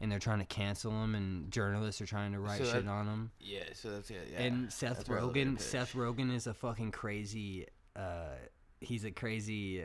[0.00, 3.06] and they're trying to cancel him, and journalists are trying to write So shit on
[3.06, 3.30] him.
[3.38, 4.30] yeah, so that's it.
[4.32, 4.40] Yeah.
[4.40, 5.60] and Seth that's where I look at Rogen.
[5.60, 7.66] Seth Rogen is a fucking crazy.
[7.96, 8.34] Uh,
[8.80, 9.84] he's a crazy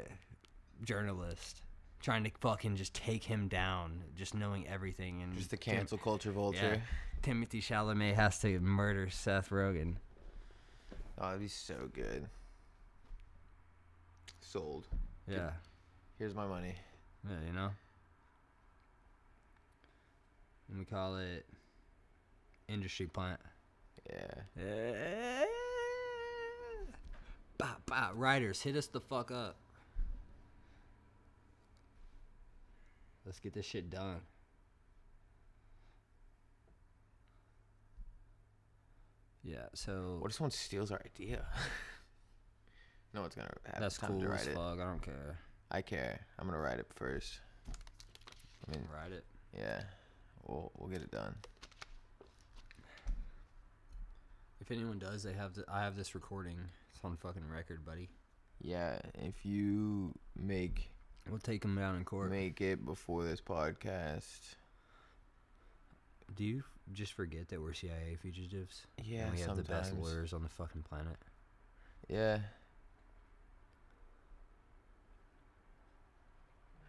[0.84, 1.62] journalist
[2.02, 5.98] trying to fucking just take him down, just knowing everything and Just the Tim- cancel
[5.98, 6.82] culture yeah, vulture.
[7.22, 9.96] Timothy Chalamet has to murder Seth Rogen.
[11.18, 12.28] Oh, that'd be so good.
[14.42, 14.86] Sold.
[15.28, 15.52] Yeah,
[16.20, 16.76] Here's my money.
[17.28, 17.72] yeah, you know.
[20.70, 21.46] And we call it
[22.68, 23.40] industry plant.
[24.10, 24.64] Yeah.
[24.64, 25.44] Yeah.
[27.58, 29.56] Bah, bah, writers, hit us the fuck up.
[33.26, 34.22] Let's get this shit done.
[39.44, 41.46] Yeah, so What if someone steals our idea?
[43.14, 44.56] no one's gonna have that's time cool to write it.
[44.56, 44.80] fuck.
[44.80, 45.40] I don't care.
[45.72, 46.20] I care.
[46.40, 47.40] I'm gonna write it first.
[47.70, 49.24] I mean, Write it.
[49.56, 49.82] yeah,
[50.48, 51.36] we'll we'll get it done.
[54.60, 55.54] If anyone does, they have.
[55.54, 56.58] The, I have this recording.
[57.06, 58.10] On fucking record, buddy.
[58.62, 60.90] Yeah, if you make
[61.30, 62.32] We'll take him down in court.
[62.32, 64.56] make it before this podcast,
[66.36, 66.64] Do you
[66.94, 68.88] just forget that we're CIA fugitives?
[69.04, 69.68] yeah, and we have sometimes.
[69.68, 71.18] the best lawyers on the fucking planet.
[72.10, 72.40] Yeah.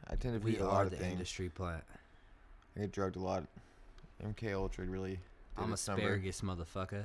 [0.08, 1.12] I tend to We are lot of the things.
[1.12, 1.84] industry plant.
[2.76, 3.44] I get drugged a lot.
[4.24, 5.18] MK Ultra really.
[5.58, 6.02] I'm its number.
[6.02, 7.04] asparagus, motherfucker.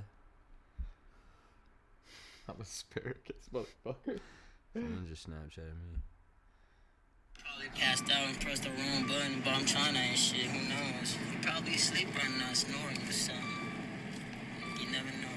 [2.52, 4.20] I'm asparagus, motherfucker.
[4.74, 6.00] Someone just Snapchatted me.
[7.40, 10.48] Probably passed out and pressed the wrong button, but I'm trying to and shit.
[10.48, 11.16] Who knows?
[11.32, 13.46] You probably asleep right now, snoring or something.
[14.80, 15.32] You never know.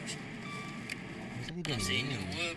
[1.72, 2.56] I'm seeing the whoop.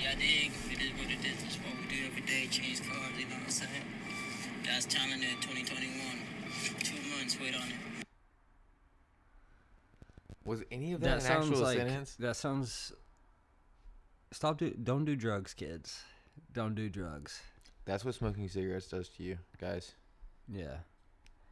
[0.00, 0.52] Yeah, I dig.
[0.70, 1.42] It is what it is.
[1.42, 2.46] It's what we do every day.
[2.50, 3.12] Change cars.
[3.18, 3.86] You know what I'm saying?
[4.64, 5.90] That's talented 2021.
[6.82, 7.36] Two months.
[7.40, 8.06] Wait on it.
[10.44, 12.16] Was any of That that, an actual like sentence?
[12.18, 12.92] that sounds.
[14.32, 16.02] Stop do don't do drugs, kids.
[16.52, 17.42] Don't do drugs.
[17.84, 19.92] That's what smoking cigarettes does to you, guys.
[20.48, 20.78] Yeah.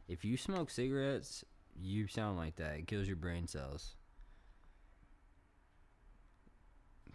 [0.07, 1.45] If you smoke cigarettes,
[1.79, 2.73] you sound like that.
[2.79, 3.93] It kills your brain cells.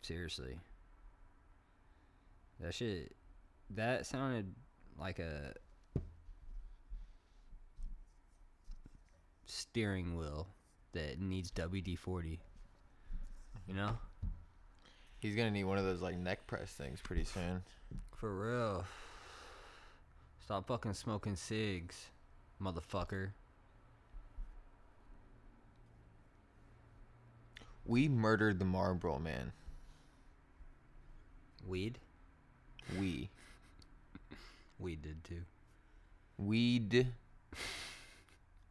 [0.02, 0.58] Seriously.
[2.60, 3.16] That shit.
[3.70, 4.54] That sounded
[4.98, 5.52] like a
[9.46, 10.46] steering wheel
[10.92, 12.40] that needs WD 40.
[13.66, 13.98] You know?
[15.26, 17.64] He's gonna need one of those like neck press things pretty soon.
[18.14, 18.84] For real.
[20.38, 22.10] Stop fucking smoking cigs,
[22.62, 23.30] motherfucker.
[27.84, 29.50] We murdered the Marlboro man.
[31.66, 31.98] Weed?
[32.96, 33.28] We.
[34.78, 35.42] Weed did too.
[36.38, 37.08] Weed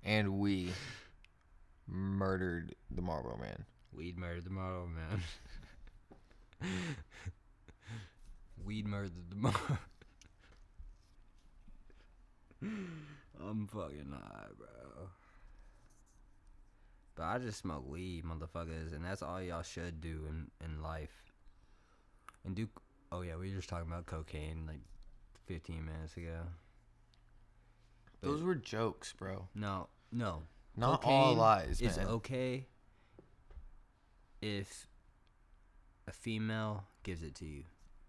[0.05, 0.69] and we
[1.85, 3.65] murdered the Marlboro man.
[3.91, 5.21] Weed murdered the model, man.
[8.63, 9.59] Weed murdered the model.
[12.61, 15.09] I'm fucking high, bro.
[17.15, 21.23] But I just smoke weed, motherfuckers, and that's all y'all should do in, in life.
[22.43, 22.67] And do.
[23.11, 24.81] Oh, yeah, we were just talking about cocaine like
[25.45, 26.39] 15 minutes ago.
[28.21, 29.47] But- Those were jokes, bro.
[29.55, 30.41] No, no.
[30.75, 32.07] Not all lies, is man.
[32.07, 32.65] okay
[34.41, 34.87] if
[36.07, 37.63] a female gives it to you.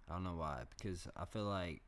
[0.08, 1.82] I don't know why, because I feel like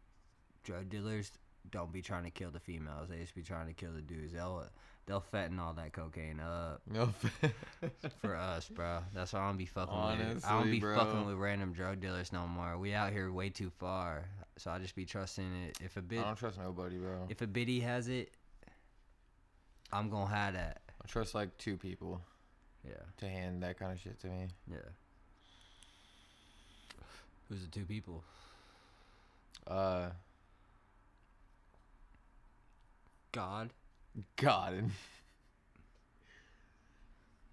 [0.64, 1.30] drug dealers
[1.70, 3.08] don't be trying to kill the females.
[3.08, 4.32] They just be trying to kill the dudes.
[4.32, 4.64] They'll
[5.06, 7.12] they'll fatten all that cocaine up No.
[8.20, 9.00] for us, bro.
[9.14, 10.44] That's why I don't be fucking Honestly, with.
[10.46, 12.76] I don't be fucking with random drug dealers no more.
[12.78, 14.24] We out here way too far,
[14.56, 15.78] so I just be trusting it.
[15.82, 17.26] If a I bit, don't trust nobody, bro.
[17.28, 18.32] if a biddy has it,
[19.92, 20.80] I'm gonna have that.
[21.02, 22.20] I trust like two people
[22.84, 24.48] Yeah, to hand that kind of shit to me.
[24.70, 24.78] yeah.
[27.48, 28.22] Who's the two people?
[29.66, 30.10] Uh,
[33.32, 33.70] God.
[34.36, 34.90] God and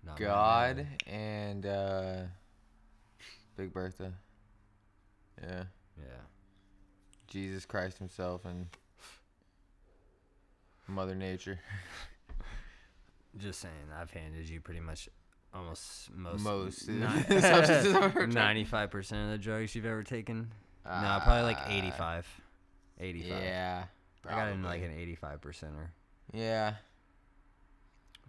[0.06, 2.16] Not God and uh,
[3.56, 4.12] Big Bertha.
[5.42, 5.64] Yeah,
[5.98, 6.22] Yeah.
[7.28, 8.68] Jesus Christ Himself and
[10.88, 11.60] Mother Nature.
[13.38, 15.10] Just saying, I've handed you pretty much
[15.56, 18.30] almost most Most substances I've ever taken.
[18.32, 20.52] ninety-five percent of the drugs you've ever taken.
[20.86, 22.28] no, probably like Uh, 85.
[23.00, 23.30] 85.
[23.44, 23.84] Yeah,
[24.28, 25.90] I got in like an eighty-five percenter.
[26.34, 26.74] Yeah,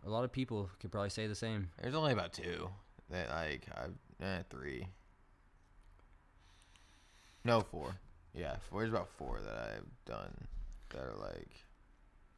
[0.04, 1.70] A lot of people could probably say the same.
[1.82, 2.68] there's only about two
[3.10, 3.94] that like I've
[4.26, 4.86] eh, three.
[7.44, 7.94] No, four.
[8.34, 8.80] Yeah, four.
[8.80, 10.34] There's about four that I've done
[10.90, 11.50] that are like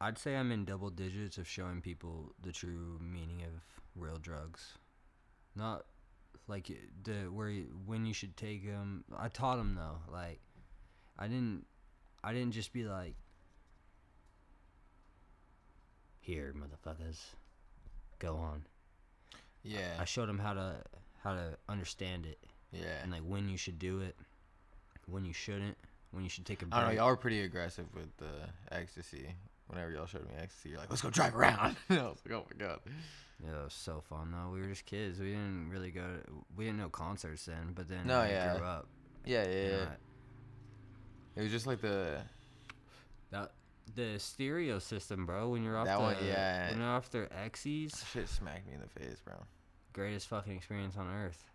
[0.01, 4.77] I'd say I'm in double digits of showing people the true meaning of real drugs.
[5.55, 5.85] Not
[6.47, 6.71] like
[7.03, 9.03] the where you, when you should take them.
[9.17, 10.11] I taught them though.
[10.11, 10.39] Like
[11.17, 11.65] I didn't
[12.23, 13.15] I didn't just be like
[16.19, 17.19] here motherfuckers
[18.19, 18.63] go on.
[19.63, 20.75] yeah, I showed them how to
[21.23, 22.39] how to understand it
[22.71, 22.81] yeah.
[23.01, 24.15] and like when you should do it,
[25.07, 25.77] when you shouldn't,
[26.11, 26.73] when you should take a break.
[26.73, 27.01] I don't know.
[27.01, 29.35] Y'all were pretty aggressive with the ecstasy.
[29.69, 32.45] Whenever y'all showed me ecstasy, you're like, "Let's go drive around." I was like, "Oh
[32.49, 32.79] my god."
[33.45, 34.51] Yeah, it was so fun though.
[34.51, 35.19] We were just kids.
[35.19, 36.01] We didn't really go.
[36.01, 38.57] To, we didn't know concerts then, but then No, I yeah.
[38.57, 38.87] grew up.
[39.25, 39.85] Yeah, yeah, yeah.
[39.85, 42.21] I- It was just like the
[43.31, 43.51] that
[43.95, 45.49] the stereo system, bro.
[45.49, 46.69] When you're off That the, one, yeah.
[46.71, 49.35] when you're off their X's, shit smacked me in the face, bro.
[49.93, 51.45] greatest fucking experience on earth.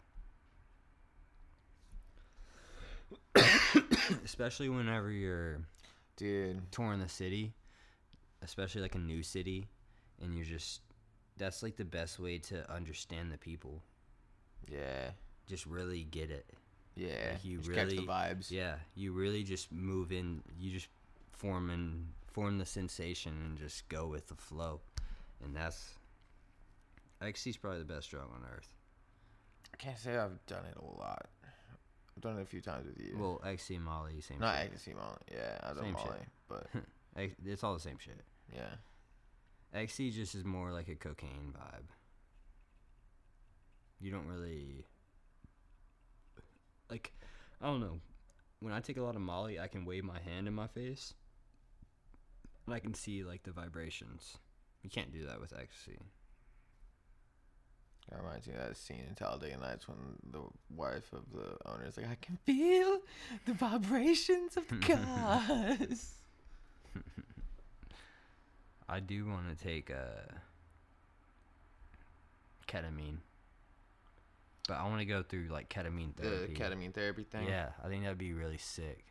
[4.25, 5.59] Especially whenever you're
[6.17, 7.53] Dude, touring the city,
[8.45, 9.67] especially like a new city,
[10.23, 10.81] and you're just
[11.37, 13.83] that's like the best way to understand the people.
[14.71, 15.11] yeah,
[15.49, 16.47] Just really get it.
[16.95, 17.31] yeah.
[17.33, 18.51] Like you just really catch the vibes.
[18.51, 20.43] Yeah, you really just move in.
[20.59, 20.89] You just
[21.33, 24.81] form and form the sensation and just go with the flow,
[25.43, 25.95] and that's
[27.23, 28.69] XC's probably the best drug on earth.
[29.73, 31.27] I can't say I've done it a lot.
[32.17, 33.17] I've done it a few times with you.
[33.19, 34.39] Well, XC Molly, same.
[34.39, 34.67] not shit.
[34.67, 35.17] ecstasy, Molly.
[35.33, 36.07] Yeah, I've done Same shit.
[36.07, 36.67] Molly, but
[37.45, 38.21] It's all the same shit.
[38.53, 38.75] Yeah.
[39.75, 41.89] XC just is more like a cocaine vibe.
[44.01, 44.85] You don't really
[46.91, 47.13] like.
[47.61, 48.01] I don't know.
[48.61, 51.15] When I take a lot of Molly, I can wave my hand in my face,
[52.67, 54.39] and I can see like the vibrations.
[54.83, 55.99] You can't do that with ecstasy.
[58.11, 59.97] That reminds me of that scene in Talladega Nights when
[60.31, 60.43] the
[60.75, 63.01] wife of the owner is like, I can feel
[63.47, 64.77] the vibrations of the
[65.89, 66.19] cars.
[68.89, 70.33] I do want to take uh,
[72.69, 73.19] ketamine,
[74.69, 76.55] but I want to go through like ketamine therapy.
[76.55, 77.47] the ketamine therapy thing.
[77.49, 79.05] Yeah, I think that'd be really sick.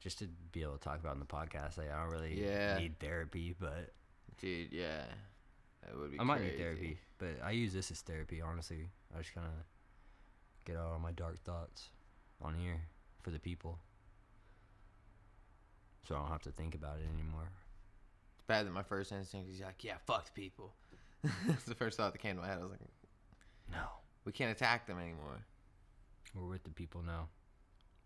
[0.00, 2.76] Just to be able to talk about in the podcast, like I don't really Yeah.
[2.78, 3.92] need therapy, but
[4.38, 5.04] Dude, yeah.
[5.82, 6.50] That would be I might crazy.
[6.52, 6.98] need therapy.
[7.18, 8.88] But I use this as therapy, honestly.
[9.14, 9.52] I just kind of
[10.66, 11.88] get out all my dark thoughts
[12.42, 12.80] on here
[13.22, 13.78] for the people,
[16.06, 17.48] so I don't have to think about it anymore.
[18.46, 20.74] Bad that my first instinct is like, yeah, fuck the people.
[21.46, 22.58] That's the first thought that came to my head.
[22.58, 22.80] I was like,
[23.72, 23.84] No,
[24.24, 25.46] we can't attack them anymore.
[26.34, 27.28] we're with the people now,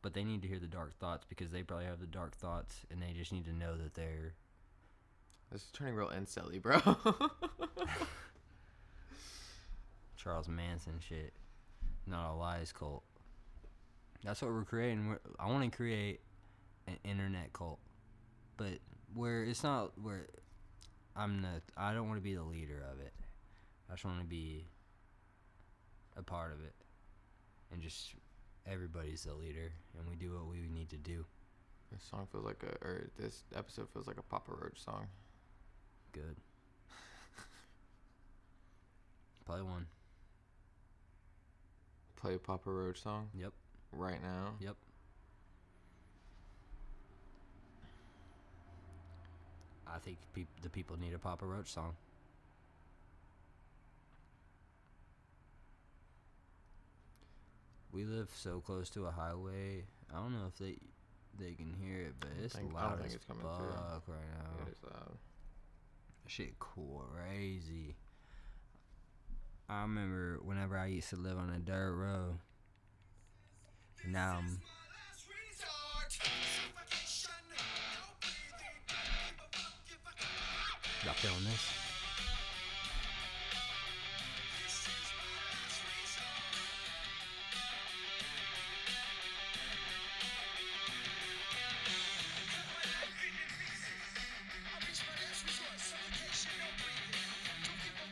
[0.03, 2.77] but they need to hear the dark thoughts because they probably have the dark thoughts,
[2.91, 4.35] and they just need to know that they're
[5.51, 6.79] This is turning real incelly, bro.
[10.17, 11.33] Charles Manson shit.
[12.07, 13.03] Not a lies cult.
[14.25, 15.09] That's what we're creating.
[15.09, 16.21] We're, I want to create
[16.87, 17.79] an internet cult,
[18.57, 18.79] but
[19.15, 20.27] where it's not where
[21.17, 21.63] I'm the.
[21.77, 23.13] I don't want to be the leader of it.
[23.91, 24.67] I just want to be
[26.17, 26.75] a part of it,
[27.73, 28.15] and just
[28.71, 31.25] everybody's the leader, and we do what we need to do.
[31.91, 35.07] this song feels like a, or this episode feels like a Papa Roach song.
[36.13, 36.37] Good.
[39.47, 39.87] Play one.
[42.17, 43.53] Play a Papa Roach song Yep.
[43.93, 44.55] right now.
[44.61, 44.77] Yep.
[49.95, 51.95] I think peop- the people need a Papa Roach song.
[57.93, 59.85] we live so close to a highway.
[60.13, 60.77] I don't know if they
[61.39, 64.15] they can hear it, but it's think- I loud think as it's coming fuck through.
[64.15, 64.67] right now.
[64.67, 65.19] It is loud.
[66.27, 67.97] Shit crazy.
[69.69, 72.39] I remember whenever I used to live on a dirt road.
[74.07, 74.59] Now I'm
[81.09, 81.73] y'all feeling this?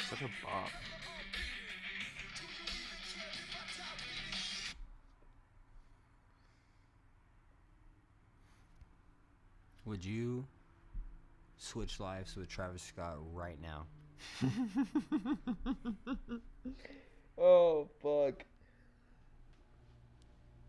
[0.09, 0.71] Such a bop.
[9.85, 10.47] Would you
[11.57, 13.87] switch lives with Travis Scott right now?
[17.38, 18.45] Oh fuck.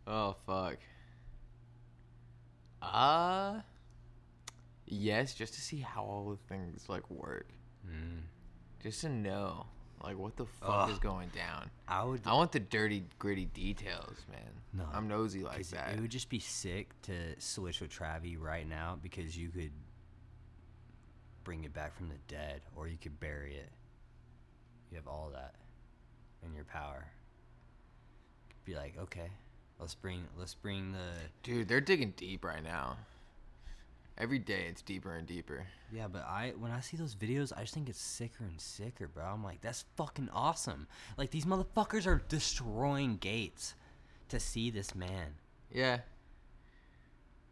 [0.05, 0.77] Oh fuck.
[2.81, 3.61] Uh
[4.85, 7.47] yes, just to see how all the things like work.
[7.87, 8.23] Mm.
[8.83, 9.65] Just to know
[10.03, 11.69] like what the fuck is going down.
[11.87, 12.21] I would.
[12.25, 14.51] I want the dirty, gritty details, man.
[14.73, 15.93] No, I'm nosy like that.
[15.95, 19.71] It would just be sick to switch with Travi right now because you could
[21.47, 23.69] bring it back from the dead or you could bury it.
[24.91, 25.55] You have all that
[26.45, 27.05] in your power.
[28.65, 29.29] Be like, okay,
[29.79, 31.07] let's bring let's bring the
[31.43, 32.97] Dude, they're digging deep right now.
[34.17, 35.65] Every day it's deeper and deeper.
[35.89, 39.07] Yeah, but I when I see those videos, I just think it's sicker and sicker,
[39.07, 39.23] bro.
[39.23, 40.85] I'm like, that's fucking awesome.
[41.17, 43.73] Like these motherfuckers are destroying gates
[44.27, 45.35] to see this man.
[45.71, 45.99] Yeah.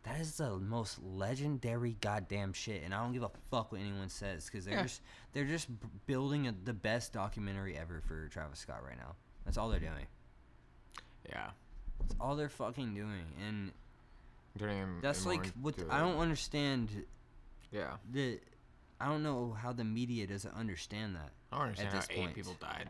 [0.05, 4.09] That is the most legendary goddamn shit, and I don't give a fuck what anyone
[4.09, 4.83] says because they're Yeah.
[4.83, 5.01] just
[5.33, 5.67] they're just
[6.05, 9.15] building a, the best documentary ever for Travis Scott right now.
[9.45, 10.05] That's all they're doing.
[11.27, 11.49] Yeah.
[11.99, 13.71] That's all they're fucking doing, and
[15.01, 16.89] that's like what I don't understand.
[17.71, 17.93] Yeah.
[18.11, 18.39] The
[19.01, 21.31] I don't know how the media doesn't understand that.
[21.51, 22.35] I don't understand how this eight point.
[22.35, 22.89] people died.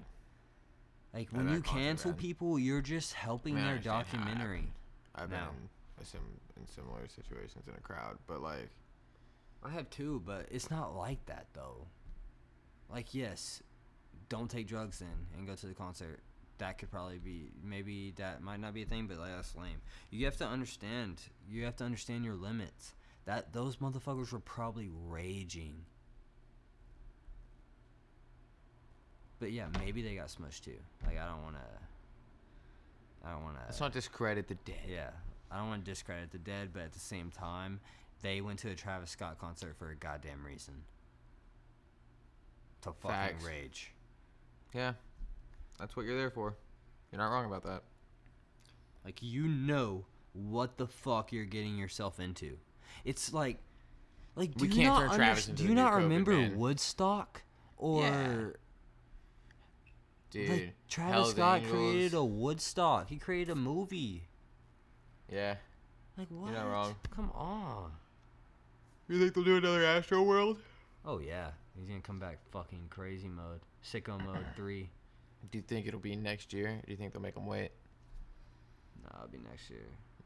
[1.13, 4.67] Like when you cancel people, you're just helping I mean, their how documentary.
[5.15, 5.39] I've been
[6.03, 8.69] sim- in similar situations in a crowd, but like,
[9.63, 11.87] I have too, but it's not like that though.
[12.91, 13.63] Like yes,
[14.29, 16.19] don't take drugs then and go to the concert.
[16.57, 19.81] That could probably be maybe that might not be a thing, but like that's lame.
[20.09, 21.21] You have to understand.
[21.49, 22.93] You have to understand your limits.
[23.25, 25.85] That those motherfuckers were probably raging.
[29.39, 30.77] But yeah, maybe they got smushed too.
[31.05, 33.27] Like I don't want to.
[33.27, 33.63] I don't want to.
[33.65, 34.75] let's not discredit the dead.
[34.87, 35.09] Yeah,
[35.51, 37.79] I don't want to discredit the dead, but at the same time,
[38.21, 40.83] they went to a Travis Scott concert for a goddamn reason.
[42.81, 43.45] To fucking Facts.
[43.45, 43.91] rage.
[44.73, 44.93] Yeah.
[45.79, 46.55] That's what you're there for.
[47.11, 47.83] You're not wrong about that.
[49.03, 52.57] Like you know what the fuck you're getting yourself into.
[53.03, 53.57] It's like,
[54.35, 56.57] like do We you can't not turn Travis into do you not COVID, remember man.
[56.57, 57.43] Woodstock
[57.77, 58.55] or
[60.31, 60.49] Dude.
[60.49, 61.71] like Travis Scott Angels.
[61.73, 63.09] created a Woodstock?
[63.09, 64.27] He created a movie.
[65.31, 65.55] Yeah.
[66.17, 66.53] Like what?
[66.53, 66.95] not wrong.
[67.13, 67.91] Come on.
[69.07, 70.57] You think they'll do another Astro World?
[71.05, 74.89] Oh yeah, he's gonna come back fucking crazy mode, sicko mode three.
[75.51, 76.81] Do you think it'll be next year?
[76.85, 77.69] Do you think they'll make him wait?
[79.03, 79.85] Nah, it'll be next year.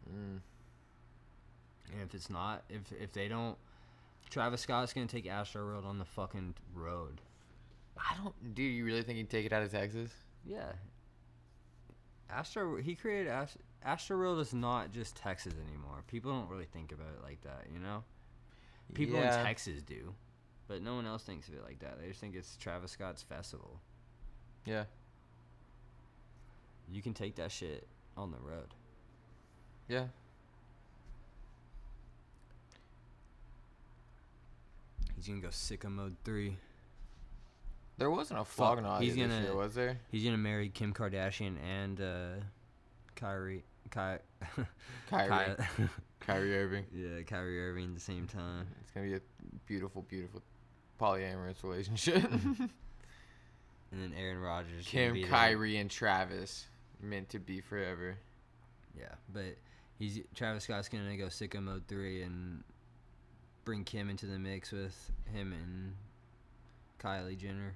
[0.10, 0.40] Mm.
[1.92, 3.58] And if it's not, if if they don't,
[4.30, 7.20] Travis Scott's gonna take Astro World on the fucking road.
[7.98, 8.56] I don't.
[8.56, 10.12] Do you really think he'd take it out of Texas?
[10.46, 10.72] Yeah.
[12.30, 13.60] Astro, he created Astro
[14.10, 16.04] World is not just Texas anymore.
[16.08, 18.04] People don't really think about it like that, you know.
[18.94, 19.40] People Yeah.
[19.40, 20.14] in Texas do,
[20.68, 22.00] but no one else thinks of it like that.
[22.00, 23.80] They just think it's Travis Scott's festival.
[24.66, 24.86] Yeah.
[26.92, 27.88] You can take that shit
[28.18, 28.74] on the road.
[29.88, 30.08] Yeah.
[35.16, 36.58] He's gonna go sicko mode three.
[37.98, 40.00] There wasn't a fog nausea he's this gonna- year, was there?
[40.12, 42.36] He's gonna marry Kim Kardashian and uh,
[43.20, 43.64] Kyrie.
[43.92, 44.24] Ky-
[45.10, 45.56] Kyrie.
[45.78, 45.84] Ky-
[46.20, 46.86] Kyrie Irving.
[46.94, 48.68] yeah, Kyrie Irving at the same time.
[48.82, 49.22] It's gonna be a
[49.66, 50.42] beautiful, beautiful
[51.00, 52.24] polyamorous relationship.
[53.92, 54.86] And then Aaron Rodgers.
[54.86, 56.68] Kim, Kyrie, and Travis
[57.02, 58.18] meant to be forever.
[58.96, 59.56] Yeah, but
[59.98, 62.64] he's Travis Scott's gonna go sicko mode three and
[63.66, 65.94] bring Kim into the mix with him and
[67.02, 67.76] Kylie Jenner.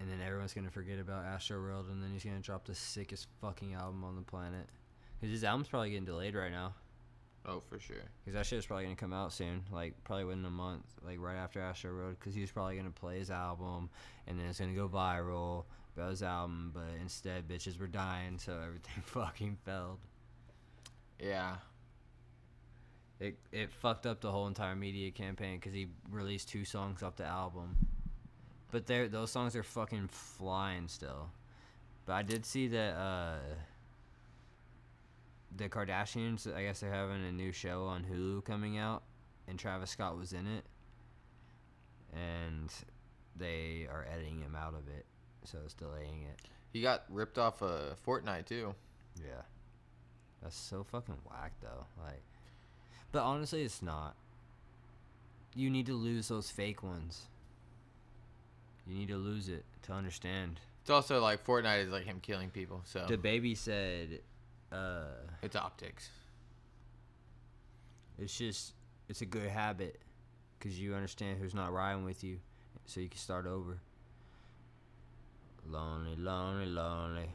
[0.00, 3.26] And then everyone's gonna forget about Astro World, and then he's gonna drop the sickest
[3.40, 4.66] fucking album on the planet.
[5.20, 6.74] Cause his album's probably getting delayed right now.
[7.44, 7.96] Oh, for sure.
[8.24, 11.36] Cause that shit's probably gonna come out soon, like probably within a month, like right
[11.36, 12.16] after Astro World.
[12.20, 13.90] Cause he's probably gonna play his album,
[14.26, 15.64] and then it's gonna go viral,
[15.96, 19.98] Bell's album, but instead bitches were dying, so everything fucking failed.
[21.18, 21.56] Yeah.
[23.18, 27.16] It it fucked up the whole entire media campaign because he released two songs off
[27.16, 27.76] the album,
[28.70, 31.30] but they those songs are fucking flying still.
[32.06, 33.36] But I did see that uh,
[35.56, 39.02] the Kardashians, I guess they're having a new show on Hulu coming out,
[39.48, 40.64] and Travis Scott was in it,
[42.12, 42.72] and
[43.36, 45.04] they are editing him out of it,
[45.44, 46.40] so it's delaying it.
[46.72, 48.74] He got ripped off a Fortnite too.
[49.16, 49.42] Yeah.
[50.42, 51.84] That's so fucking whack though.
[52.02, 52.22] Like
[53.12, 54.14] But honestly it's not.
[55.54, 57.26] You need to lose those fake ones.
[58.86, 60.60] You need to lose it to understand.
[60.80, 64.20] It's also like Fortnite is like him killing people, so The baby said
[64.72, 65.04] uh
[65.42, 66.08] it's optics.
[68.18, 68.74] it's just
[69.08, 70.00] it's a good habit
[70.60, 72.38] cuz you understand who's not riding with you
[72.86, 73.78] so you can start over.
[75.66, 77.30] Lonely, lonely, lonely.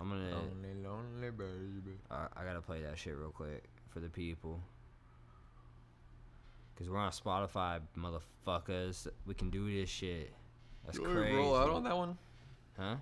[0.00, 1.98] I'm to Lonely, lonely baby.
[2.10, 4.60] I, I gotta play that shit real quick for the people.
[6.76, 9.08] Cause we're on Spotify, motherfuckers.
[9.26, 10.32] We can do this shit.
[10.88, 11.36] That's You crazy.
[11.36, 12.16] roll out on that one?
[12.78, 12.94] Huh?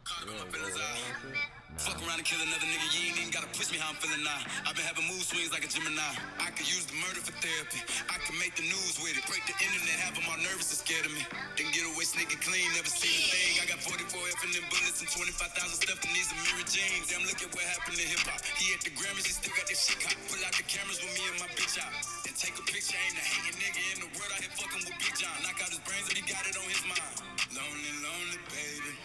[1.76, 4.24] Fuck around and kill another nigga, you ain't even gotta push me how I'm feeling
[4.24, 4.40] now.
[4.64, 6.00] I've been having mood swings like a Gemini.
[6.40, 7.84] I could use the murder for therapy.
[8.08, 9.20] I can make the news with it.
[9.28, 11.20] Break the internet, half of my nervous is scared of me.
[11.60, 13.52] Then get away sneaking clean, never seen a thing.
[13.60, 17.12] I got 44 F and them bullets and 25,000 stuff in these Amiri jeans.
[17.12, 18.40] Damn, look at what happened to hip hop.
[18.56, 20.00] He at the Grammys, he still got shit.
[20.32, 21.92] Pull out the cameras with me and my bitch out.
[22.24, 24.96] And take a picture, ain't a hating nigga in the world out here fucking with
[24.96, 25.36] Big John.
[25.44, 27.20] Knock out his brains and he got it on his mind.
[27.52, 28.96] Lonely, lonely baby.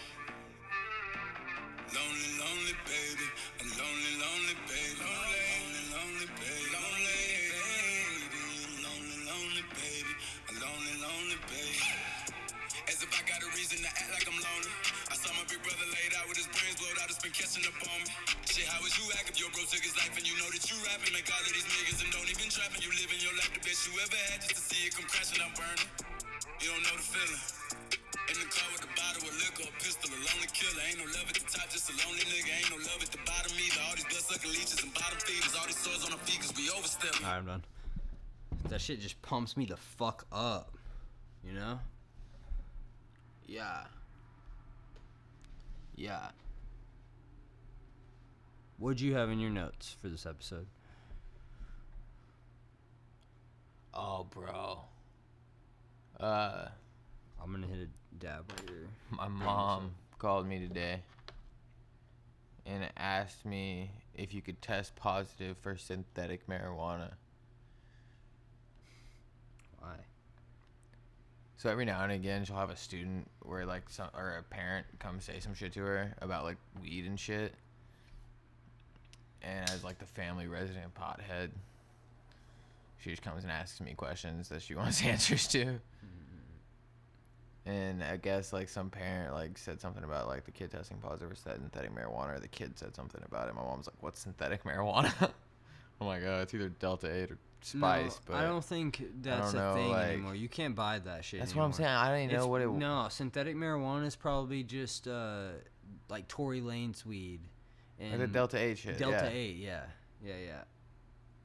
[1.92, 3.26] Lonely, lonely baby.
[3.60, 4.96] A lonely, lonely baby.
[5.04, 6.68] Lonely, lonely baby.
[6.72, 7.16] Lonely
[7.52, 8.80] baby.
[8.80, 10.12] Lonely, lonely baby.
[10.48, 11.84] A lonely, lonely baby.
[12.88, 14.72] As if I got a reason to act like I'm lonely.
[15.12, 17.12] I saw my big brother laid out with his brains blowed out.
[17.12, 18.12] It's been catching up on me.
[18.48, 20.64] Shit, how would you act if your bro took his life and you know that
[20.64, 21.12] you rapping?
[21.12, 22.80] Make all of these niggas and don't even trapping.
[22.80, 25.44] You living your life the best you ever had just to see it come crashing
[25.44, 25.88] down burning.
[26.64, 27.61] You don't know the feeling.
[30.22, 30.82] Lonely killer.
[30.88, 32.50] Ain't no love at the top, just a lonely nigga.
[32.62, 33.80] Ain't no love at the bottom either.
[33.88, 35.54] All these blood sucking leeches and bottom feeders.
[35.58, 37.24] All these sores on our feet 'cause we overstepping.
[37.24, 37.64] Alright, I'm done.
[38.68, 40.76] That shit just pumps me the fuck up.
[41.44, 41.80] You know?
[43.46, 43.84] Yeah.
[45.96, 46.30] Yeah.
[48.78, 50.66] What'd you have in your notes for this episode?
[53.94, 54.80] Oh, bro.
[56.18, 56.68] Uh,
[57.42, 58.88] I'm gonna hit a dab right here.
[59.10, 61.00] my mom called me today
[62.64, 67.10] and asked me if you could test positive for synthetic marijuana.
[69.80, 69.96] Why?
[71.56, 74.86] So every now and again, she'll have a student where like some or a parent
[75.00, 77.54] come say some shit to her about like weed and shit.
[79.42, 81.50] And as like the family resident pothead,
[83.00, 85.64] she just comes and asks me questions that she wants answers to.
[85.64, 85.76] Hmm.
[87.64, 91.28] And I guess like some parent like said something about like the kid testing positive
[91.30, 93.54] for synthetic marijuana, or the kid said something about it.
[93.54, 95.30] My mom's like, "What's synthetic marijuana?"
[96.00, 98.18] oh my god, it's either Delta Eight or Spice.
[98.26, 100.34] no, but I don't think that's don't a know, thing like- anymore.
[100.34, 101.38] You can't buy that shit.
[101.38, 101.88] That's what I'm saying.
[101.88, 102.68] I don't even know what it.
[102.68, 105.50] No, synthetic marijuana is probably just uh,
[106.08, 107.38] like Tory Lane's weed.
[108.00, 108.98] Like And the Delta Eight shit.
[108.98, 109.38] Delta yeah.
[109.38, 109.80] 8, yeah.
[110.24, 110.62] Yeah, yeah.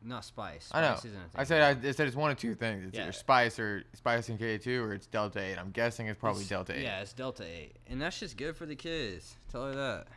[0.08, 0.70] Not Spice.
[0.72, 0.94] I know.
[0.96, 1.46] Spice isn't a I thing.
[1.46, 2.86] said I, I said it's one of two things.
[2.86, 3.04] It's Yeah.
[3.04, 5.58] either Spice or Spice and K two, or it's Delta Eight.
[5.58, 6.84] I'm guessing it's probably It's- Delta Eight.
[6.84, 7.76] Yeah, it's Delta 8.
[7.88, 9.36] And that's just good for the kids.
[9.52, 10.08] Tell her that.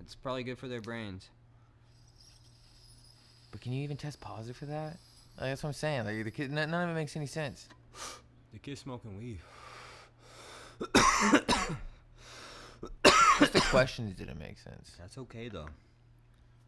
[0.00, 1.28] It's probably good for their brains.
[3.50, 4.98] But can you even test positive for that?
[5.40, 6.04] Like, that's what I'm saying.
[6.04, 7.66] Like the kid, none none of it makes any sense.
[8.52, 9.40] The kid's smoking weed.
[13.38, 14.92] Just the questions didn't make sense.
[14.98, 15.68] That's okay, though.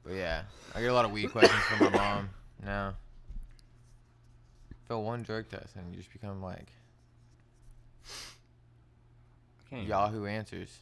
[0.04, 0.42] But yeah,
[0.74, 2.30] I get a lot of weed questions from my mom
[2.64, 2.94] now.
[4.88, 6.66] Fill one drug test and you just become like
[9.70, 10.80] can't Yahoo Answers.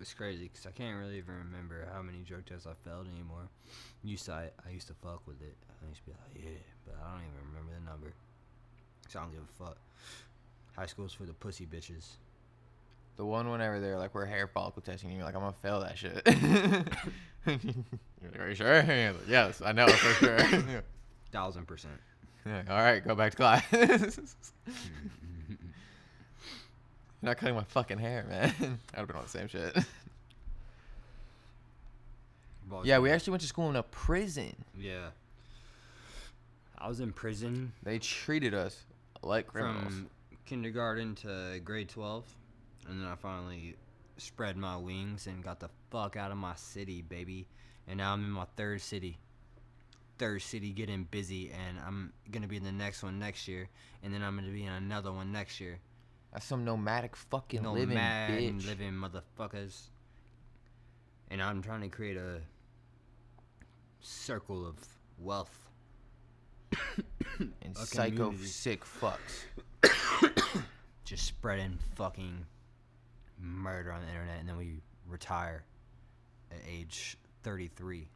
[0.00, 3.48] It's crazy because I can't really even remember how many drug tests I failed anymore.
[4.02, 5.56] Used to, I, I used to fuck with it.
[5.68, 8.12] I used to be like, yeah, but I don't even remember the number.
[9.08, 9.76] So I don't give a fuck.
[10.76, 12.06] High school's for the pussy bitches.
[13.20, 15.98] The one whenever they're like, we're hair follicle testing, you're like, I'm gonna fail that
[15.98, 16.22] shit.
[16.26, 17.58] you're
[18.32, 18.82] like, Are you sure?
[18.82, 20.38] Like, yes, I know for sure.
[20.50, 20.80] Yeah.
[21.30, 22.00] Thousand percent.
[22.46, 23.62] Yeah, all right, go back to class.
[23.70, 23.84] You're
[27.20, 28.54] not cutting my fucking hair, man.
[28.94, 29.76] I'd have been on the same shit.
[32.84, 34.56] Yeah, we actually went to school in a prison.
[34.78, 35.08] Yeah.
[36.78, 38.78] I was in prison They treated us
[39.22, 39.92] like criminals.
[39.92, 40.08] from
[40.46, 42.24] kindergarten to grade 12
[42.90, 43.76] and then i finally
[44.20, 47.48] spread my wings and got the fuck out of my city, baby.
[47.88, 49.18] And now I'm in my third city.
[50.18, 53.68] Third city getting busy, and I'm gonna be in the next one next year,
[54.02, 55.78] and then I'm gonna be in another one next year.
[56.32, 58.66] That's some nomadic fucking No living bitch.
[58.66, 59.88] living motherfuckers.
[61.30, 62.40] And I'm trying to create a
[64.00, 64.76] circle of
[65.18, 65.70] wealth.
[67.38, 68.46] and a psycho community.
[68.46, 69.46] sick fucks.
[71.04, 72.46] just spreading fucking
[73.40, 75.62] murder on the internet and then we retire
[76.50, 78.08] at age 33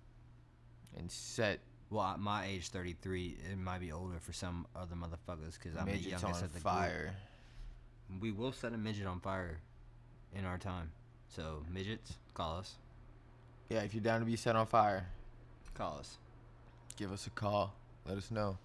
[0.99, 1.61] And set
[1.91, 5.87] well at my age 33 it might be older for some other motherfuckers because i'm
[5.87, 7.15] the midgets youngest on of the fire.
[8.11, 9.59] group we will set a midget on fire
[10.37, 10.91] in our time
[11.29, 12.75] so midgets call us
[13.71, 15.07] Yeah, if you're down to be set on fire,
[15.75, 16.17] call us
[16.97, 17.75] give us a call.
[18.07, 18.57] Let us know.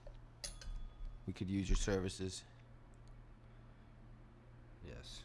[1.26, 2.44] We could use your services.
[4.88, 5.22] yes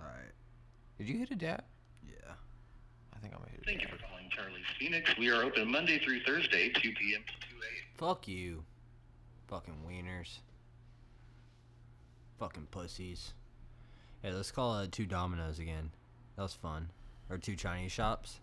[0.00, 0.32] all right
[1.04, 1.62] Did you hit a dab?
[2.08, 2.32] yeah
[3.14, 5.10] I think I'm gonna hit a Thank you for calling Charlie's Phoenix.
[5.18, 7.20] We are open Monday through Thursday, 2 p.m.
[7.26, 7.84] to 2 a.m.
[7.98, 8.64] Fuck you.
[9.48, 10.38] Fucking wieners.
[12.38, 13.34] Fucking pussies.
[14.22, 15.90] Hey, let's call it two Dominoes again.
[16.36, 16.88] That was fun.
[17.28, 18.40] Or two Chinese shops.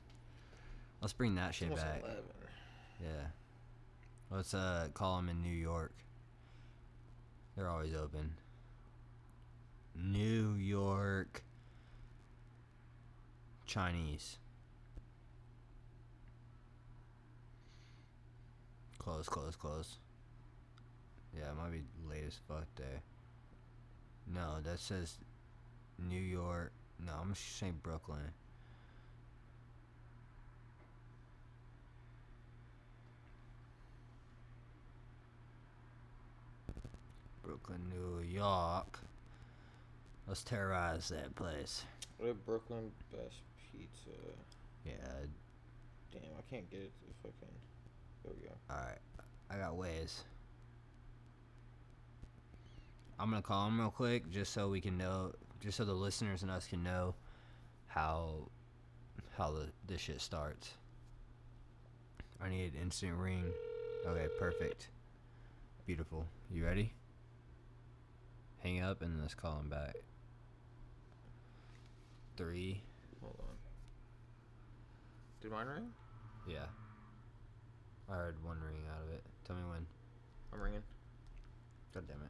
[1.01, 2.01] Let's bring that shit back.
[2.03, 2.24] 11.
[3.01, 3.07] Yeah.
[4.30, 5.93] Let's uh call them in New York.
[7.57, 8.36] They're always open.
[9.95, 11.43] New York
[13.72, 14.38] Chinese.
[18.99, 19.95] Close, close, close.
[21.34, 23.01] Yeah, it might be late as fuck there.
[24.28, 25.15] No, that says
[25.97, 26.74] New York.
[26.99, 28.19] No, I'm saying Brooklyn.
[37.41, 38.99] Brooklyn, New York.
[40.28, 41.86] Let's terrorize that place.
[42.17, 43.38] What Brooklyn best
[43.72, 44.17] pizza.
[44.86, 44.93] Yeah,
[46.11, 47.55] Damn, I can't get it to fucking.
[48.24, 48.53] There we go.
[48.69, 48.97] alright.
[49.49, 50.24] I got ways.
[53.19, 56.41] I'm gonna call him real quick just so we can know, just so the listeners
[56.41, 57.15] and us can know
[57.88, 58.49] how
[59.38, 60.72] how the this shit starts.
[62.43, 63.45] I need an instant ring.
[64.07, 64.89] Okay, perfect.
[65.86, 66.26] Beautiful.
[66.51, 66.93] You ready?
[68.63, 69.95] Hang up and let's call him back.
[72.38, 72.82] Three.
[73.22, 73.51] Hold on.
[75.42, 75.89] Did mine ring?
[76.48, 76.68] Yeah.
[78.08, 79.24] I heard one ring out of it.
[79.44, 79.88] Tell me when.
[80.54, 80.84] I'm ringing.
[81.96, 82.30] God damn it.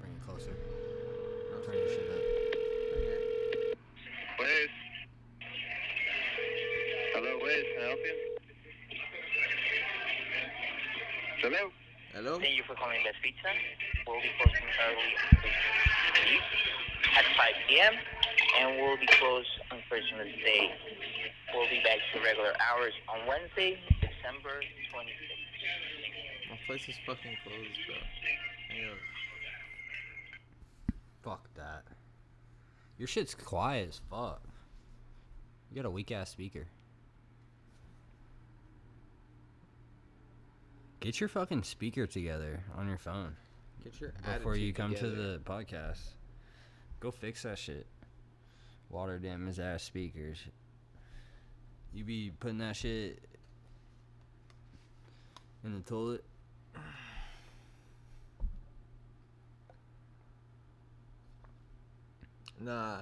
[0.00, 0.54] Bring it closer.
[1.66, 2.22] Turn your shit up.
[4.38, 4.70] Wes.
[7.14, 7.64] Hello, Wes.
[7.74, 8.14] Can I help you?
[11.42, 11.79] Hello?
[12.12, 12.40] Hello?
[12.40, 13.54] Thank you for calling Best Pizza.
[14.06, 15.14] We'll be closing early
[17.16, 17.94] at 5 p.m.
[18.58, 20.74] and we'll be closed on Christmas Day.
[21.54, 24.58] We'll be back to regular hours on Wednesday, December
[24.90, 26.50] 26th.
[26.50, 27.94] My place is fucking closed, bro.
[28.74, 28.98] Hang up.
[31.22, 31.84] Fuck that.
[32.98, 34.42] Your shit's quiet as fuck.
[35.70, 36.66] You got a weak ass speaker.
[41.00, 43.34] Get your fucking speaker together on your phone
[43.82, 45.98] Get your before you come to the podcast.
[47.00, 47.86] Go fix that shit.
[48.90, 50.38] Water damage ass speakers.
[51.94, 53.22] You be putting that shit
[55.64, 56.24] in the toilet.
[62.62, 62.98] Nah.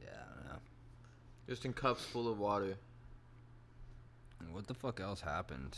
[0.00, 0.60] Yeah, I don't know.
[1.48, 2.76] Just in cups full of water.
[4.52, 5.76] What the fuck else happened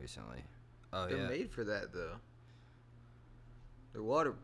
[0.00, 0.44] recently?
[0.92, 1.28] Oh They're yeah.
[1.28, 2.16] made for that though.
[3.92, 4.34] They're water.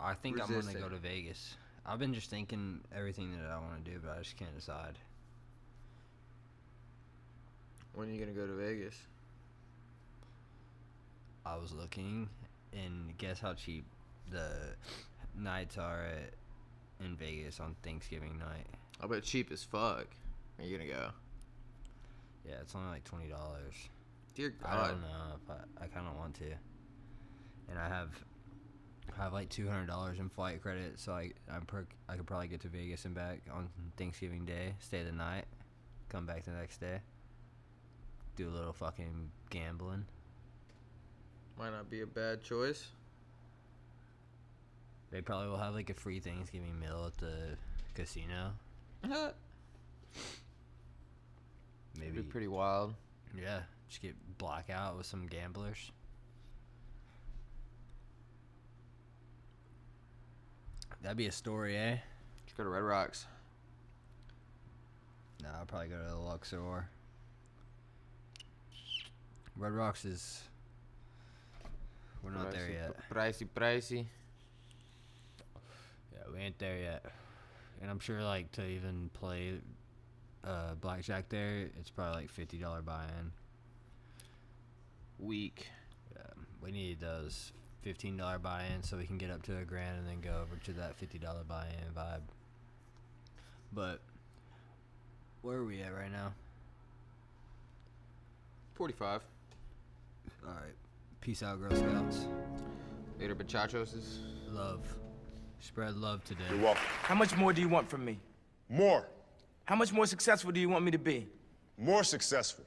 [0.00, 1.56] I think I'm gonna go to Vegas.
[1.86, 4.98] I've been just thinking everything that I want to do, but I just can't decide.
[7.94, 8.94] When are you gonna go to Vegas?
[11.46, 12.28] I was looking,
[12.72, 13.84] and guess how cheap
[14.30, 14.50] the
[15.38, 18.66] nights are at, in Vegas on Thanksgiving night.
[19.00, 20.06] I bet cheap as fuck.
[20.58, 21.10] Are you gonna go?
[22.46, 23.74] Yeah, it's only like twenty dollars.
[24.34, 24.70] Dear God.
[24.70, 26.50] I don't know if I, I kind of want to,
[27.70, 28.10] and I have
[29.18, 32.26] I have like two hundred dollars in flight credit, so I I'm per, I could
[32.26, 35.44] probably get to Vegas and back on Thanksgiving Day, stay the night,
[36.08, 37.00] come back the next day,
[38.36, 40.04] do a little fucking gambling.
[41.58, 42.88] Might not be a bad choice.
[45.12, 47.56] They probably will have like a free Thanksgiving meal at the
[47.94, 48.52] casino.
[51.96, 52.94] Maybe It'd be pretty wild.
[53.36, 55.92] Yeah, just get blackout with some gamblers.
[61.02, 61.98] That'd be a story, eh?
[62.46, 63.26] Just go to Red Rocks.
[65.42, 66.88] No, I'll probably go to the Luxor.
[69.56, 70.42] Red Rocks is.
[72.22, 72.96] We're not there yet.
[73.12, 74.06] Pricey, pricey.
[76.12, 77.04] Yeah, we ain't there yet.
[77.82, 79.58] And I'm sure, like, to even play
[80.46, 83.32] uh, blackjack there, it's probably like fifty dollar buy-in.
[85.18, 85.68] Week.
[86.14, 86.22] Yeah,
[86.62, 90.06] we need those fifteen dollar buy-in so we can get up to a grand and
[90.06, 92.22] then go over to that fifty dollar buy-in vibe.
[93.72, 94.00] But
[95.42, 96.32] where are we at right now?
[98.74, 99.22] 45.
[100.46, 100.60] All right,
[101.20, 102.26] peace out, Girl Scouts.
[103.20, 104.18] Later, bachachoses.
[104.50, 104.80] Love,
[105.60, 106.44] spread love today.
[106.50, 106.82] You're welcome.
[107.02, 108.18] How much more do you want from me?
[108.68, 109.06] More.
[109.64, 111.26] How much more successful do you want me to be?
[111.78, 112.64] More successful.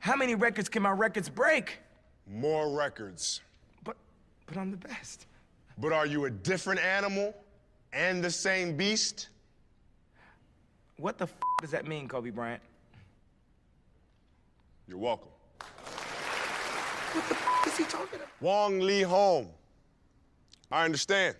[0.00, 1.78] How many records can my records break?
[2.26, 3.40] More records.
[3.84, 3.96] But,
[4.46, 5.26] but I'm the best.
[5.78, 7.34] But are you a different animal
[7.92, 9.28] and the same beast?
[10.96, 12.62] What the f- does that mean, Kobe Bryant?
[14.88, 15.30] You're welcome.
[17.12, 18.28] What the f- is he talking about?
[18.40, 19.46] Wang Leehom.
[20.70, 21.36] I understand.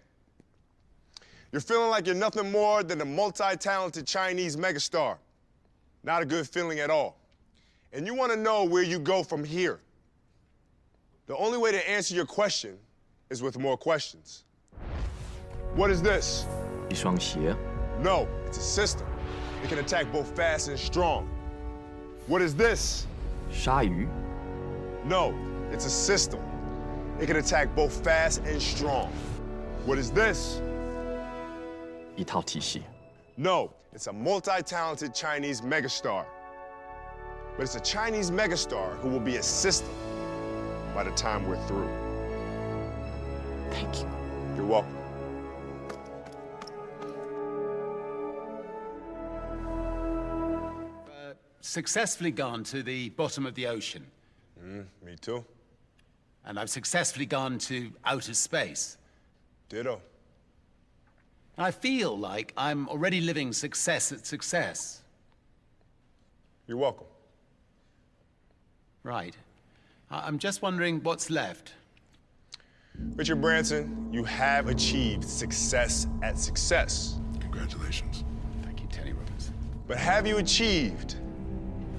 [1.51, 5.17] You're feeling like you're nothing more than a multi talented Chinese megastar.
[6.03, 7.17] Not a good feeling at all.
[7.93, 9.79] And you want to know where you go from here.
[11.27, 12.77] The only way to answer your question
[13.29, 14.43] is with more questions.
[15.75, 16.45] What is this?
[16.89, 17.55] 一双鞋，
[18.01, 19.07] No, it's a system.
[19.63, 21.27] It can attack both fast and strong.
[22.27, 23.07] What is this?
[23.51, 24.07] 鲨鱼，
[25.05, 25.33] No,
[25.71, 26.39] it's a system.
[27.19, 29.11] It can attack both fast and strong.
[29.85, 30.61] What is this?
[32.19, 32.83] 一套体系。
[33.35, 36.25] No, it's a multi talented Chinese megastar.
[37.57, 39.89] But it's a Chinese megastar who will be a system
[40.93, 41.87] by the time we're through.
[43.71, 44.07] Thank you.
[44.55, 44.95] You're welcome.
[51.61, 54.05] successfully gone to the bottom of the ocean,
[54.61, 55.43] Mm, me too.
[56.45, 58.97] and I've successfully gone to outer space.
[59.69, 60.01] Ditto.
[61.60, 65.02] I feel like I'm already living success at success.
[66.66, 67.06] You're welcome.
[69.02, 69.36] Right.
[70.10, 71.74] I- I'm just wondering what's left.
[73.14, 77.18] Richard Branson, you have achieved success at success.
[77.40, 78.24] Congratulations.
[78.62, 79.52] Thank you, Teddy Robbins.
[79.86, 81.16] But have you achieved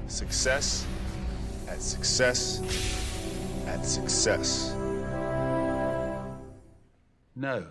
[0.08, 0.86] success
[1.68, 2.62] at success
[3.68, 4.74] at success?
[7.36, 7.68] No.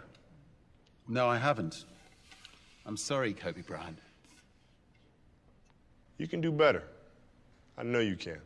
[1.08, 1.84] No, I haven't.
[2.86, 3.98] I'm sorry, Kobe Bryant.
[6.18, 6.84] You can do better.
[7.78, 8.40] I know you can.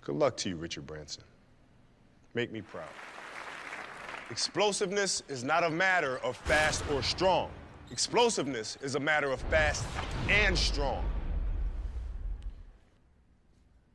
[0.00, 1.24] Good luck to you, Richard Branson.
[2.34, 2.88] Make me proud.
[4.30, 7.50] Explosiveness is not a matter of fast or strong.
[7.90, 9.84] Explosiveness is a matter of fast
[10.28, 11.04] and strong.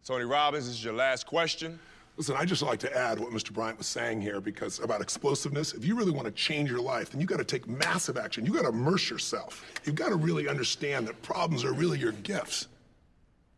[0.05, 1.79] Tony Robbins, this is your last question.
[2.19, 3.53] Listen, I just like to add what Mr.
[3.53, 7.11] Bryant was saying here because about explosiveness, if you really want to change your life,
[7.11, 8.45] then you got to take massive action.
[8.45, 9.63] You got to immerse yourself.
[9.85, 12.67] You've got to really understand that problems are really your gifts.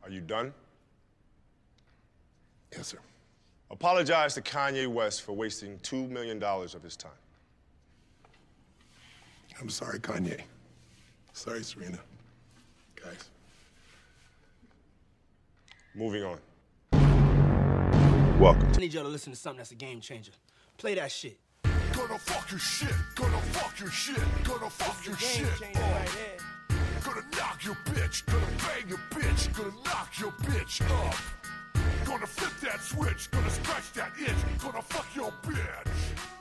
[0.03, 0.53] Are you done?
[2.71, 2.99] Yes, sir.
[3.71, 7.11] Apologize to Kanye West for wasting $2 million of his time.
[9.59, 10.39] I'm sorry, Kanye.
[11.33, 11.97] Sorry, Serena.
[12.95, 13.27] Guys.
[15.95, 16.37] Moving on.
[18.41, 18.71] Welcome.
[18.75, 20.31] I need y'all to listen to something that's a game changer.
[20.79, 21.37] Play that shit.
[21.93, 22.89] Gonna fuck your shit.
[23.13, 24.17] Gonna fuck your shit.
[24.43, 25.59] Gonna fuck your Game shit.
[25.59, 25.93] changer up.
[25.93, 26.79] right here.
[27.05, 28.25] Gonna knock your bitch.
[28.25, 29.55] Gonna bang your bitch.
[29.55, 31.15] Gonna knock your bitch up.
[32.03, 33.29] Gonna flip that switch.
[33.29, 34.59] Gonna scratch that itch.
[34.59, 36.40] Gonna fuck your bitch.